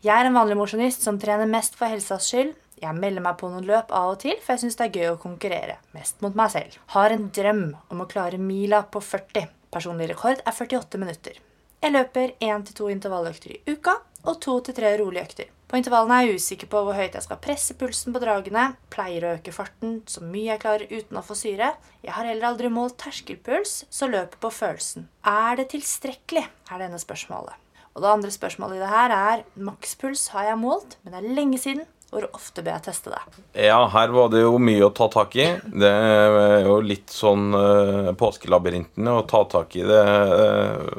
Jeg 0.06 0.16
er 0.16 0.30
en 0.30 0.40
vanlig 0.40 0.56
mosjonist 0.62 1.04
som 1.04 1.20
trener 1.20 1.52
mest 1.52 1.76
for 1.76 1.92
helsas 1.92 2.32
skyld. 2.32 2.56
Jeg 2.80 2.96
melder 2.96 3.28
meg 3.28 3.36
på 3.42 3.52
noen 3.52 3.68
løp 3.68 3.92
av 3.92 4.14
og 4.14 4.22
til, 4.24 4.40
for 4.40 4.56
jeg 4.56 4.64
syns 4.64 4.80
det 4.80 4.88
er 4.88 4.96
gøy 5.02 5.12
å 5.18 5.20
konkurrere. 5.20 5.82
Mest 5.92 6.24
mot 6.24 6.32
meg 6.32 6.56
selv. 6.56 6.80
Har 6.96 7.12
en 7.12 7.28
drøm 7.28 7.66
om 7.92 8.06
å 8.06 8.08
klare 8.08 8.40
mila 8.40 8.86
på 8.88 9.04
40. 9.04 9.52
Personlig 9.76 10.14
rekord 10.16 10.40
er 10.40 10.56
48 10.56 11.04
minutter. 11.04 11.44
Jeg 11.84 11.92
løper 11.92 12.38
én 12.40 12.64
til 12.64 12.80
to 12.80 12.88
intervalløkter 12.90 13.60
i 13.60 13.64
uka 13.68 14.00
og 14.26 14.40
to 14.44 14.60
til 14.66 14.76
tre 14.78 14.96
rolige 15.00 15.24
økter. 15.26 15.52
På 15.66 15.80
intervallene 15.80 16.20
er 16.20 16.28
jeg 16.28 16.42
usikker 16.42 16.70
på 16.70 16.82
hvor 16.86 16.98
høyt 16.98 17.16
jeg 17.18 17.26
skal 17.26 17.42
presse 17.42 17.74
pulsen 17.80 18.14
på 18.14 18.22
dragene. 18.22 18.68
Pleier 18.94 19.26
å 19.26 19.34
øke 19.40 19.54
farten 19.56 19.98
så 20.10 20.22
mye 20.22 20.52
jeg 20.52 20.62
klarer 20.62 20.92
uten 20.92 21.18
å 21.20 21.26
få 21.26 21.38
syre. 21.40 21.72
Jeg 22.06 22.14
har 22.14 22.30
heller 22.30 22.52
aldri 22.52 22.70
målt 22.70 23.00
terskelpuls, 23.02 23.84
så 23.90 24.10
løper 24.12 24.42
på 24.42 24.54
følelsen. 24.54 25.10
Er 25.26 25.58
det 25.60 25.72
tilstrekkelig? 25.74 26.46
er 26.46 26.82
det 26.82 26.90
ene 26.90 27.02
spørsmålet. 27.02 27.58
Og 27.96 28.04
det 28.04 28.12
andre 28.12 28.32
spørsmålet 28.34 28.78
i 28.78 28.84
det 28.84 28.92
her 28.92 29.14
er 29.16 29.44
makspuls 29.56 30.28
har 30.36 30.50
jeg 30.50 30.60
målt, 30.60 30.98
men 31.02 31.16
det 31.16 31.22
er 31.22 31.36
lenge 31.40 31.60
siden. 31.62 31.86
Hvor 32.16 32.30
ofte 32.32 32.64
bør 32.64 32.78
jeg 32.78 32.84
teste 32.86 33.12
det? 33.12 33.42
Ja, 33.66 33.82
her 33.92 34.14
var 34.16 34.30
det 34.32 34.46
jo 34.46 34.56
mye 34.56 34.86
å 34.88 34.94
ta 34.96 35.10
tak 35.12 35.34
i. 35.36 35.50
Det 35.68 35.90
er 35.90 36.64
jo 36.64 36.78
litt 36.80 37.12
sånn 37.12 37.50
uh, 37.52 38.14
påskelabyrintene 38.16 39.18
å 39.20 39.26
ta 39.28 39.42
tak 39.52 39.76
i 39.76 39.84
det 39.84 40.00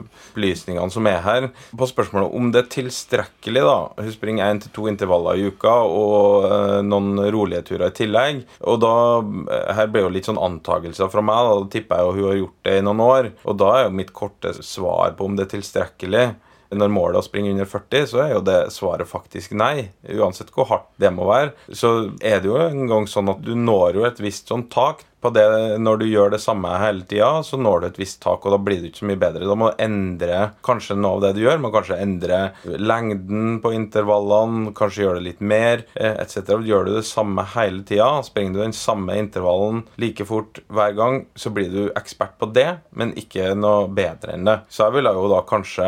opplysningene 0.03 0.93
som 0.93 1.09
er 1.09 1.23
her. 1.25 1.49
På 1.73 1.89
spørsmålet 1.89 2.37
om 2.37 2.53
det 2.53 2.67
er 2.67 2.69
tilstrekkelig, 2.75 3.65
da. 3.65 3.79
Hun 3.97 4.13
springer 4.13 4.51
én 4.51 4.61
til 4.61 4.75
to 4.77 4.91
intervaller 4.93 5.41
i 5.41 5.49
uka 5.49 5.79
og 5.89 6.51
uh, 6.51 6.79
noen 6.85 7.25
rolige 7.33 7.65
turer 7.71 7.89
i 7.89 7.97
tillegg. 7.97 8.45
Og 8.69 8.83
da 8.85 8.95
Her 9.79 9.89
ble 9.89 10.05
jo 10.05 10.13
litt 10.13 10.29
sånn 10.29 10.43
antagelser 10.43 11.09
fra 11.09 11.25
meg. 11.25 11.49
Da, 11.49 11.57
da 11.63 11.73
tipper 11.73 12.03
jeg 12.03 12.11
jo 12.11 12.17
hun 12.19 12.29
har 12.29 12.41
gjort 12.43 12.69
det 12.69 12.77
i 12.77 12.85
noen 12.85 13.07
år. 13.07 13.31
Og 13.49 13.57
da 13.65 13.73
er 13.79 13.87
jo 13.87 13.97
mitt 14.03 14.13
korte 14.13 14.53
svar 14.61 15.17
på 15.17 15.31
om 15.31 15.41
det 15.41 15.49
er 15.49 15.57
tilstrekkelig 15.57 16.27
når 16.75 16.93
målet 16.93 17.19
er 17.19 17.23
å 17.23 17.27
springe 17.27 17.53
under 17.55 17.69
40, 17.69 18.07
så 18.11 18.23
er 18.25 18.33
jo 18.35 18.45
det 18.47 18.59
svaret 18.75 19.11
faktisk 19.11 19.55
nei. 19.59 19.91
Uansett 20.17 20.51
hvor 20.55 20.69
hardt 20.71 20.89
det 21.03 21.13
må 21.15 21.29
være. 21.29 21.53
Så 21.71 21.93
er 22.21 22.41
det 22.43 22.51
jo 22.51 22.59
en 22.63 22.89
gang 22.91 23.07
sånn 23.11 23.31
at 23.33 23.45
du 23.45 23.55
når 23.59 24.01
jo 24.01 24.09
et 24.09 24.23
visst 24.23 24.51
sånn 24.51 24.67
tak 24.73 25.05
på 25.23 25.33
det 25.35 25.47
når 25.83 26.01
du 26.01 26.07
gjør 26.09 26.35
det 26.35 26.41
samme 26.43 26.71
hele 26.81 27.05
tida, 27.09 27.43
så 27.47 27.59
når 27.61 27.83
du 27.83 27.89
et 27.89 28.01
visst 28.01 28.21
tak, 28.23 28.45
og 28.45 28.55
da 28.55 28.61
blir 28.63 28.83
det 28.83 28.91
ikke 28.91 29.03
så 29.03 29.11
mye 29.11 29.21
bedre. 29.21 29.49
Da 29.49 29.57
må 29.59 29.71
du 29.71 29.83
endre 29.83 30.41
kanskje 30.67 30.99
noe 30.99 31.19
av 31.19 31.25
det 31.25 31.33
du 31.37 31.43
gjør. 31.45 31.61
Må 31.63 31.73
kanskje 31.75 32.01
endre 32.03 32.41
lengden 32.65 33.59
på 33.65 33.73
intervallene, 33.77 34.73
kanskje 34.77 35.07
gjøre 35.07 35.21
det 35.21 35.27
litt 35.31 35.45
mer, 35.45 35.85
eh, 35.97 36.19
etc. 36.23 36.59
Gjør 36.67 36.89
du 36.89 36.93
det 36.99 37.07
samme 37.09 37.47
hele 37.57 37.83
tida, 37.89 38.11
springer 38.27 38.57
du 38.57 38.63
den 38.65 38.77
samme 38.77 39.17
intervallen 39.19 39.85
like 40.01 40.27
fort 40.29 40.61
hver 40.73 40.97
gang, 40.97 41.21
så 41.37 41.53
blir 41.55 41.71
du 41.73 41.83
ekspert 41.97 42.37
på 42.41 42.51
det, 42.53 42.69
men 42.97 43.15
ikke 43.19 43.55
noe 43.59 43.87
bedre 43.93 44.37
enn 44.37 44.47
det. 44.49 44.59
Så 44.69 44.87
jeg 44.87 44.99
ville 44.99 45.15
jo 45.17 45.31
da 45.33 45.43
kanskje 45.49 45.87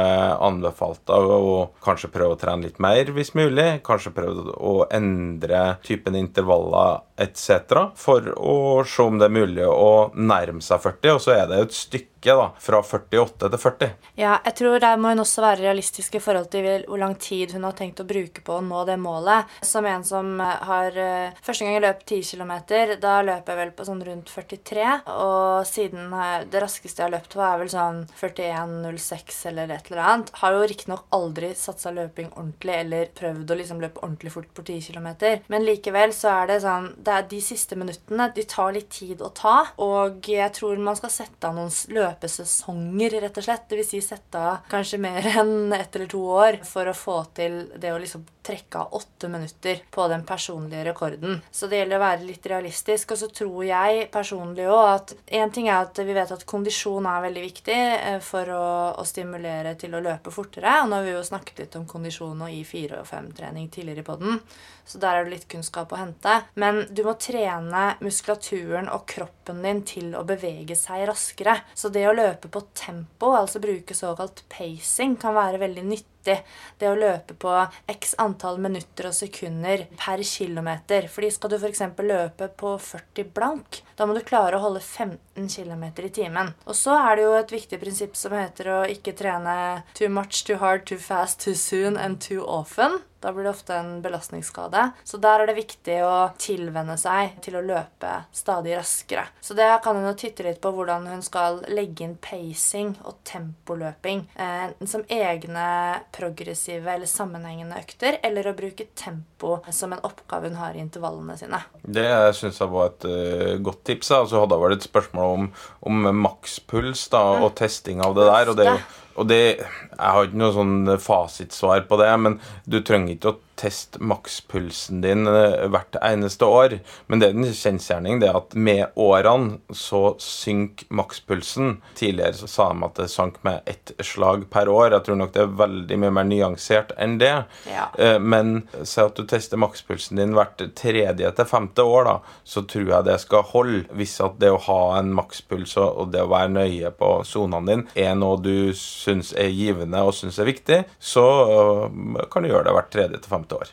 anbefalt 0.49 1.05
deg 1.09 1.35
å 1.39 1.59
kanskje 1.85 2.13
prøve 2.15 2.37
å 2.37 2.41
trene 2.41 2.67
litt 2.67 2.81
mer 2.83 3.13
hvis 3.15 3.35
mulig. 3.39 3.69
Kanskje 3.87 4.15
prøve 4.17 4.57
å 4.57 4.75
endre 4.95 5.79
typen 5.87 6.17
intervaller 6.19 7.05
etc. 7.19 7.91
For 7.99 8.33
å 8.39 8.85
se 8.87 9.05
om 9.05 9.18
det 9.21 9.29
er 9.29 9.35
mulig 9.35 9.67
å 9.69 10.11
nærme 10.15 10.63
seg 10.65 10.83
40, 10.85 11.15
og 11.15 11.23
så 11.25 11.35
er 11.37 11.47
det 11.51 11.61
et 11.65 11.77
stykke 11.77 12.18
da, 12.23 12.51
fra 12.59 12.81
48 12.83 13.49
til 13.51 13.59
40. 13.59 13.91
Ja, 14.19 14.39
jeg 14.45 14.55
tror 14.59 14.79
der 14.83 14.97
må 14.99 15.09
hun 15.13 15.21
også 15.23 15.43
være 15.45 15.63
realistisk 15.63 16.15
i 16.19 16.21
forhold 16.23 16.49
til 16.51 16.67
hvor 16.89 16.99
lang 16.99 17.15
tid 17.23 17.53
hun 17.55 17.65
har 17.65 17.73
tenkt 17.79 18.01
å 18.03 18.07
bruke 18.09 18.43
på 18.45 18.57
å 18.59 18.65
nå 18.65 18.85
det 18.89 18.99
målet. 18.99 19.47
Som 19.63 19.87
en 19.87 20.05
som 20.05 20.39
har 20.41 20.97
eh, 20.99 21.31
Første 21.43 21.65
gang 21.65 21.75
jeg 21.79 21.85
løp 21.87 22.03
10 22.05 22.23
km, 22.35 22.53
da 23.01 23.21
løp 23.23 23.47
jeg 23.49 23.57
vel 23.61 23.71
på 23.79 23.87
sånn 23.87 24.03
rundt 24.05 24.29
43. 24.35 24.89
Og 25.15 25.67
siden 25.69 26.11
det 26.51 26.63
raskeste 26.63 27.03
jeg 27.03 27.07
har 27.09 27.15
løpt 27.15 27.35
på, 27.37 27.41
er 27.45 27.59
vel 27.63 27.71
sånn 27.73 28.03
41,06 28.19 29.47
eller 29.51 29.71
et 29.77 29.91
eller 29.91 30.03
annet. 30.03 30.31
Har 30.43 30.53
jo 30.57 30.67
riktignok 30.69 31.05
aldri 31.15 31.53
satsa 31.59 31.93
løping 31.95 32.31
ordentlig 32.35 32.75
eller 32.83 33.11
prøvd 33.19 33.51
å 33.55 33.59
liksom 33.59 33.81
løpe 33.83 34.03
ordentlig 34.03 34.33
fort 34.35 34.51
på 34.57 34.65
10 34.67 34.81
km. 34.93 35.09
Men 35.53 35.67
likevel 35.67 36.13
så 36.17 36.33
er 36.43 36.51
det 36.53 36.61
sånn 36.65 36.91
Det 37.05 37.15
er 37.15 37.27
de 37.31 37.41
siste 37.45 37.77
minuttene. 37.79 38.31
De 38.35 38.45
tar 38.49 38.73
litt 38.77 38.91
tid 38.95 39.23
å 39.25 39.31
ta. 39.35 39.57
Og 39.85 40.29
jeg 40.29 40.53
tror 40.57 40.79
man 40.83 40.97
skal 40.99 41.13
sette 41.15 41.49
av 41.49 41.55
noen 41.57 41.71
s- 41.73 41.87
løpesesonger, 42.09 43.21
rett 43.23 43.39
og 43.39 43.47
slett. 43.47 43.77
Vil 43.79 43.87
si 43.87 44.03
sette 44.05 44.41
av 44.41 44.67
kanskje 44.73 45.01
mer 45.03 45.31
enn 45.37 45.73
ett 45.77 45.95
eller 45.95 46.11
to 46.11 46.25
år 46.39 46.61
for 46.67 46.89
å 46.91 46.97
få 46.97 47.21
til 47.39 47.61
det 47.79 47.95
å 47.95 48.01
liksom 48.03 48.27
trekke 48.49 48.79
av 48.79 48.95
åtte 48.97 49.29
minutter 49.29 49.83
på 49.91 50.09
den 50.09 50.25
personlige 50.25 50.85
rekorden. 50.85 51.41
Så 51.51 51.69
det 51.69 51.83
gjelder 51.83 51.99
å 51.99 52.05
være 52.05 52.25
litt 52.25 52.47
realistisk. 52.49 53.13
Og 53.13 53.21
så 53.21 53.29
tror 53.41 53.65
jeg 53.67 54.07
personlig 54.13 54.69
òg 54.73 54.85
at 54.95 55.15
én 55.41 55.53
ting 55.53 55.69
er 55.69 55.83
at 55.85 56.01
vi 56.01 56.17
vet 56.17 56.33
at 56.33 56.47
kondisjon 56.49 57.09
er 57.11 57.27
veldig 57.27 57.45
viktig 57.45 57.77
eh, 57.77 58.19
for 58.25 58.49
å, 58.55 58.65
å 58.97 59.05
stimulere 59.09 59.75
til 59.81 59.97
å 59.97 60.03
løpe 60.05 60.33
fortere. 60.33 60.79
Og 60.83 60.89
nå 60.89 61.01
har 61.01 61.07
vi 61.07 61.15
jo 61.17 61.27
snakket 61.29 61.65
litt 61.65 61.79
om 61.81 61.87
kondisjon 61.89 62.47
og 62.47 62.55
I4 62.63 63.03
og 63.03 63.09
5-trening 63.11 63.69
tidligere 63.75 64.05
i 64.05 64.09
poden, 64.09 64.41
så 64.89 65.01
der 65.03 65.19
er 65.19 65.27
det 65.27 65.35
litt 65.35 65.49
kunnskap 65.53 65.93
å 65.93 66.01
hente. 66.01 66.39
Men 66.57 66.87
du 66.89 67.03
må 67.05 67.19
trene 67.21 67.85
muskulaturen 68.01 68.89
og 68.93 69.05
kroppen 69.11 69.61
din 69.65 69.85
til 69.85 70.15
å 70.17 70.25
bevege 70.29 70.77
seg 70.79 71.05
raskere. 71.11 71.59
Så 71.77 71.93
det 71.93 71.98
å 72.07 72.15
løpe 72.15 72.51
på 72.53 72.63
tempo, 72.77 73.33
altså 73.35 73.61
bruke 73.63 73.97
såkalt 73.97 74.45
pacing, 74.53 75.17
kan 75.21 75.35
være 75.37 75.63
veldig 75.65 75.85
nyttig. 75.89 76.07
Det 76.25 76.89
å 76.89 76.97
løpe 76.99 77.35
på 77.39 77.53
x 77.89 78.15
antall 78.19 78.59
minutter 78.63 79.09
og 79.11 79.17
sekunder 79.17 79.87
per 79.99 80.23
kilometer. 80.27 81.09
Fordi 81.09 81.31
skal 81.35 81.51
du 81.51 81.59
f.eks. 81.59 81.83
løpe 81.99 82.49
på 82.59 82.75
40 82.79 83.31
blank, 83.35 83.83
da 83.97 84.07
må 84.07 84.15
du 84.15 84.23
klare 84.27 84.59
å 84.59 84.63
holde 84.63 84.81
15 84.85 85.49
km 85.49 85.85
i 86.05 86.13
timen. 86.15 86.53
Og 86.67 86.77
så 86.77 86.97
er 86.99 87.17
det 87.17 87.27
jo 87.27 87.35
et 87.39 87.53
viktig 87.53 87.81
prinsipp 87.83 88.17
som 88.19 88.35
heter 88.37 88.71
å 88.71 88.79
ikke 88.91 89.17
trene 89.19 89.83
too 89.95 90.09
much, 90.13 90.45
too 90.47 90.59
hard, 90.63 90.87
too 90.87 90.99
fast, 90.99 91.41
too 91.41 91.55
soon 91.55 91.97
and 91.97 92.21
too 92.23 92.45
often. 92.45 93.01
Da 93.21 93.33
blir 93.35 93.49
det 93.49 93.51
ofte 93.51 93.75
en 93.75 94.03
belastningsskade. 94.03 94.93
Så 95.05 95.19
der 95.19 95.43
er 95.43 95.51
det 95.51 95.57
viktig 95.57 95.97
å 96.07 96.29
tilvenne 96.39 96.95
seg 97.01 97.41
til 97.43 97.57
å 97.59 97.63
løpe 97.67 98.13
stadig 98.31 98.77
raskere. 98.79 99.25
Så 99.43 99.57
det 99.59 99.67
kan 99.83 99.99
hun 99.99 100.07
jo 100.07 100.15
titte 100.21 100.47
litt 100.47 100.61
på 100.63 100.71
hvordan 100.77 101.09
hun 101.11 101.25
skal 101.27 101.59
legge 101.67 102.07
inn 102.07 102.15
pacing 102.23 102.95
og 103.03 103.19
tempoløping. 103.27 104.29
eh, 104.39 104.71
som 104.87 105.03
egne 105.11 105.67
progressive 106.15 106.93
eller 106.95 107.09
sammenhengende 107.11 107.79
økter, 107.81 108.19
eller 108.25 108.49
å 108.51 108.55
bruke 108.57 108.87
tempo 108.99 109.59
som 109.75 109.93
en 109.95 110.05
oppgave 110.07 110.49
hun 110.51 110.59
har 110.61 110.77
i 110.77 110.83
intervallene 110.83 111.37
sine. 111.41 111.61
Det 111.83 112.07
syns 112.39 112.61
jeg 112.63 112.73
var 112.73 112.93
et 112.93 113.09
uh, 113.09 113.57
godt 113.65 113.85
tips. 113.89 114.13
Og 114.19 114.31
så 114.31 114.43
hadde 114.43 114.57
jeg 114.57 114.65
vel 114.67 114.77
et 114.79 114.89
spørsmål 114.89 115.35
om, 115.39 115.51
om 115.91 116.09
makspuls 116.23 117.09
da, 117.13 117.23
og 117.43 117.55
testing 117.61 118.03
av 118.05 118.17
det 118.19 118.27
der. 118.31 118.53
Og 118.53 118.59
det, 118.59 118.67
er 118.67 118.79
jo- 118.79 119.05
og 119.19 119.29
det, 119.31 119.43
jeg 119.59 120.15
har 120.15 120.29
ikke 120.29 120.41
noe 120.41 120.55
sånn 120.55 120.79
fasitsvar 121.03 121.85
på 121.91 121.99
det, 122.01 122.11
men 122.23 122.39
du 122.71 122.81
trenger 122.87 123.17
ikke 123.17 123.35
å 123.35 123.39
teste 123.59 123.99
makspulsen 124.05 125.01
din 125.03 125.27
eh, 125.27 125.67
hvert 125.71 125.97
eneste 126.05 126.47
år. 126.47 126.77
Men 127.11 127.21
det 127.21 127.29
er 127.29 127.39
en 127.39 127.49
kjensgjerning 127.59 128.21
det 128.23 128.31
at 128.31 128.55
med 128.55 128.95
årene 128.99 129.59
så 129.75 130.15
synker 130.23 130.87
makspulsen. 130.95 131.79
Tidligere 131.99 132.39
så 132.39 132.51
sa 132.51 132.69
de 132.73 132.87
at 132.87 133.01
det 133.01 133.09
sank 133.13 133.41
med 133.47 133.67
ett 133.71 133.93
slag 134.07 134.47
per 134.53 134.71
år. 134.71 134.95
Jeg 134.95 135.09
tror 135.09 135.19
nok 135.23 135.35
det 135.35 135.43
er 135.45 135.59
veldig 135.59 136.01
mye 136.05 136.15
mer 136.21 136.29
nyansert 136.29 136.95
enn 136.99 137.19
det. 137.21 137.35
Ja. 137.71 137.89
Eh, 137.99 138.19
Men 138.23 138.69
si 138.85 139.01
at 139.03 139.19
du 139.19 139.27
tester 139.29 139.61
makspulsen 139.61 140.21
din 140.21 140.37
hvert 140.39 140.63
tredje 140.79 141.33
til 141.35 141.49
femte 141.49 141.83
år, 141.83 142.07
da, 142.09 142.17
så 142.47 142.63
tror 142.69 142.93
jeg 142.95 143.09
det 143.09 143.19
skal 143.25 143.47
holde. 143.51 143.85
Hvis 143.99 144.19
at 144.25 144.39
det 144.39 144.53
å 144.55 144.63
ha 144.69 144.81
en 144.99 145.11
makspuls 145.17 145.75
og 145.81 146.13
det 146.15 146.23
å 146.23 146.31
være 146.31 146.55
nøye 146.55 146.95
på 146.99 147.11
sonene 147.27 147.67
dine 147.69 147.99
er 147.99 148.15
noe 148.19 148.39
du 148.41 148.71
syns 149.09 149.33
er 149.37 149.51
givende 149.55 150.03
og 150.05 150.15
syns 150.17 150.39
er 150.41 150.49
viktig, 150.49 150.79
så 151.01 151.25
øh, 151.25 152.21
kan 152.31 152.45
du 152.45 152.51
gjøre 152.51 152.67
det 152.69 152.75
hvert 152.77 152.91
tredje 152.93 153.21
til 153.23 153.33
femte 153.33 153.59
år. 153.59 153.73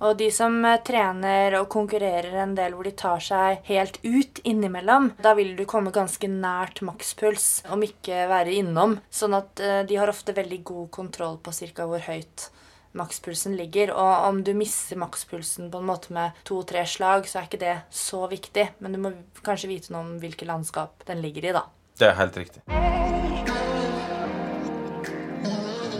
Og 0.00 0.16
de 0.18 0.30
som 0.34 0.56
eh, 0.64 0.80
trener 0.86 1.58
og 1.60 1.68
konkurrerer 1.72 2.40
en 2.44 2.56
del 2.56 2.76
hvor 2.76 2.88
de 2.88 2.94
tar 2.96 3.22
seg 3.24 3.64
helt 3.68 4.00
ut 4.04 4.40
innimellom, 4.44 5.12
da 5.22 5.34
vil 5.38 5.54
du 5.58 5.64
komme 5.68 5.94
ganske 5.94 6.28
nært 6.30 6.82
makspuls, 6.86 7.64
om 7.72 7.84
ikke 7.84 8.26
være 8.30 8.56
innom. 8.60 8.98
Sånn 9.12 9.36
at 9.36 9.62
eh, 9.62 9.82
de 9.88 10.00
har 10.00 10.12
ofte 10.12 10.36
veldig 10.36 10.62
god 10.64 10.90
kontroll 10.94 11.40
på 11.44 11.54
ca. 11.54 11.88
hvor 11.88 12.04
høyt 12.08 12.48
makspulsen 12.94 13.56
ligger. 13.58 13.92
Og 13.94 14.28
om 14.28 14.40
du 14.46 14.52
misser 14.56 14.98
makspulsen 15.00 15.70
på 15.72 15.82
en 15.82 15.88
måte 15.90 16.14
med 16.14 16.38
to-tre 16.46 16.86
slag, 16.86 17.28
så 17.28 17.40
er 17.40 17.50
ikke 17.50 17.62
det 17.64 17.76
så 17.90 18.24
viktig. 18.30 18.68
Men 18.78 18.94
du 18.94 19.02
må 19.02 19.14
kanskje 19.46 19.72
vite 19.72 19.94
noe 19.94 20.06
om 20.06 20.16
hvilket 20.22 20.48
landskap 20.50 21.06
den 21.10 21.24
ligger 21.24 21.50
i, 21.50 21.56
da. 21.58 21.66
Det 21.98 22.10
er 22.10 22.18
helt 22.22 22.42
riktig. 22.44 23.23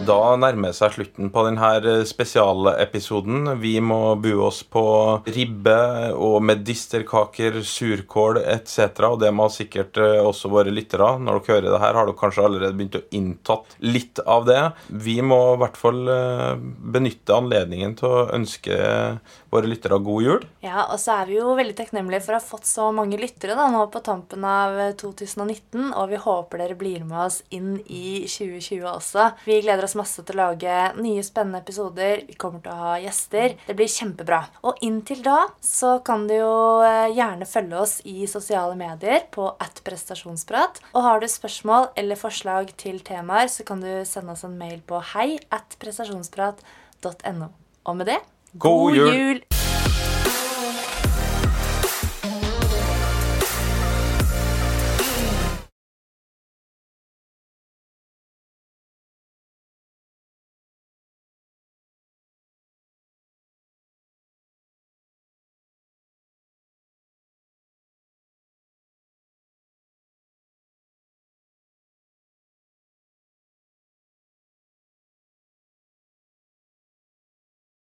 Da 0.05 0.35
nærmer 0.37 0.73
seg 0.75 0.93
slutten 0.93 1.31
på 1.33 1.43
denne 1.47 2.03
spesialepisoden. 2.05 3.55
Vi 3.57 3.73
må 3.81 4.15
bue 4.21 4.43
oss 4.45 4.59
på 4.61 4.83
ribbe 5.25 5.77
og 6.13 6.43
medisterkaker, 6.45 7.57
surkål 7.65 8.37
etc. 8.43 9.01
Og 9.07 9.17
det 9.23 9.31
må 9.33 9.47
sikkert 9.49 9.97
eh, 9.97 10.19
også 10.21 10.51
våre 10.53 10.73
lyttere. 10.73 11.15
Når 11.17 11.39
dere 11.39 11.55
hører 11.55 11.69
det 11.71 11.81
her, 11.81 11.97
har 11.97 12.09
dere 12.09 12.19
kanskje 12.19 12.45
allerede 12.45 12.77
begynt 12.77 12.99
å 12.99 13.03
inntatt 13.17 13.77
litt 13.81 14.21
av 14.21 14.45
det. 14.45 14.61
Vi 14.89 15.17
må 15.25 15.39
i 15.55 15.59
hvert 15.63 15.79
fall 15.79 16.03
eh, 16.11 16.53
benytte 16.95 17.39
anledningen 17.39 17.97
til 17.97 18.11
å 18.11 18.27
ønske 18.37 18.77
våre 19.55 19.71
lyttere 19.71 19.97
god 20.05 20.27
jul. 20.27 20.45
Ja, 20.65 20.85
og 20.91 21.01
så 21.01 21.17
er 21.17 21.31
vi 21.31 21.39
jo 21.39 21.55
veldig 21.57 21.77
takknemlige 21.79 22.27
for 22.27 22.35
å 22.35 22.41
ha 22.41 22.45
fått 22.45 22.69
så 22.69 22.91
mange 22.93 23.17
lyttere 23.21 23.57
da, 23.57 23.71
nå 23.73 23.87
på 23.89 24.03
tampen 24.05 24.45
av 24.45 24.77
2019. 25.01 25.89
Og 25.95 26.13
vi 26.13 26.21
håper 26.21 26.61
dere 26.61 26.77
blir 26.77 27.01
med 27.07 27.25
oss 27.25 27.41
inn 27.55 27.79
i 27.87 28.27
2020 28.29 28.85
også. 28.93 29.31
Vi 29.49 29.61
gleder 29.65 29.87
oss 29.87 29.94
masse 29.99 30.23
til 30.25 30.37
å 30.37 30.41
lage 30.43 30.75
nye 30.99 31.23
spennende 31.25 31.61
episoder. 31.63 32.23
Vi 32.27 32.37
kommer 32.39 32.63
til 32.63 32.73
å 32.73 32.79
ha 32.89 32.93
gjester. 33.03 33.57
Det 33.67 33.75
blir 33.77 33.91
kjempebra. 33.91 34.41
Og 34.67 34.81
inntil 34.85 35.23
da 35.25 35.37
så 35.63 35.97
kan 36.05 36.27
du 36.29 36.35
jo 36.37 36.55
eh, 36.85 37.11
gjerne 37.15 37.49
følge 37.49 37.81
oss 37.81 37.97
i 38.07 38.29
sosiale 38.31 38.77
medier 38.79 39.27
på 39.33 39.49
at 39.61 39.81
prestasjonsprat. 39.85 40.81
Og 40.93 41.05
har 41.07 41.21
du 41.21 41.29
spørsmål 41.31 41.91
eller 41.99 42.19
forslag 42.19 42.73
til 42.81 43.01
temaer, 43.05 43.51
så 43.51 43.67
kan 43.67 43.83
du 43.83 43.91
sende 44.07 44.35
oss 44.35 44.45
en 44.47 44.57
mail 44.59 44.81
på 44.85 45.01
hei 45.15 45.35
at 45.53 45.77
prestasjonsprat.no. 45.81 47.51
Og 47.85 48.01
med 48.01 48.13
det 48.13 48.21
God 48.55 48.95
jul! 48.95 49.13
jul! 49.13 49.64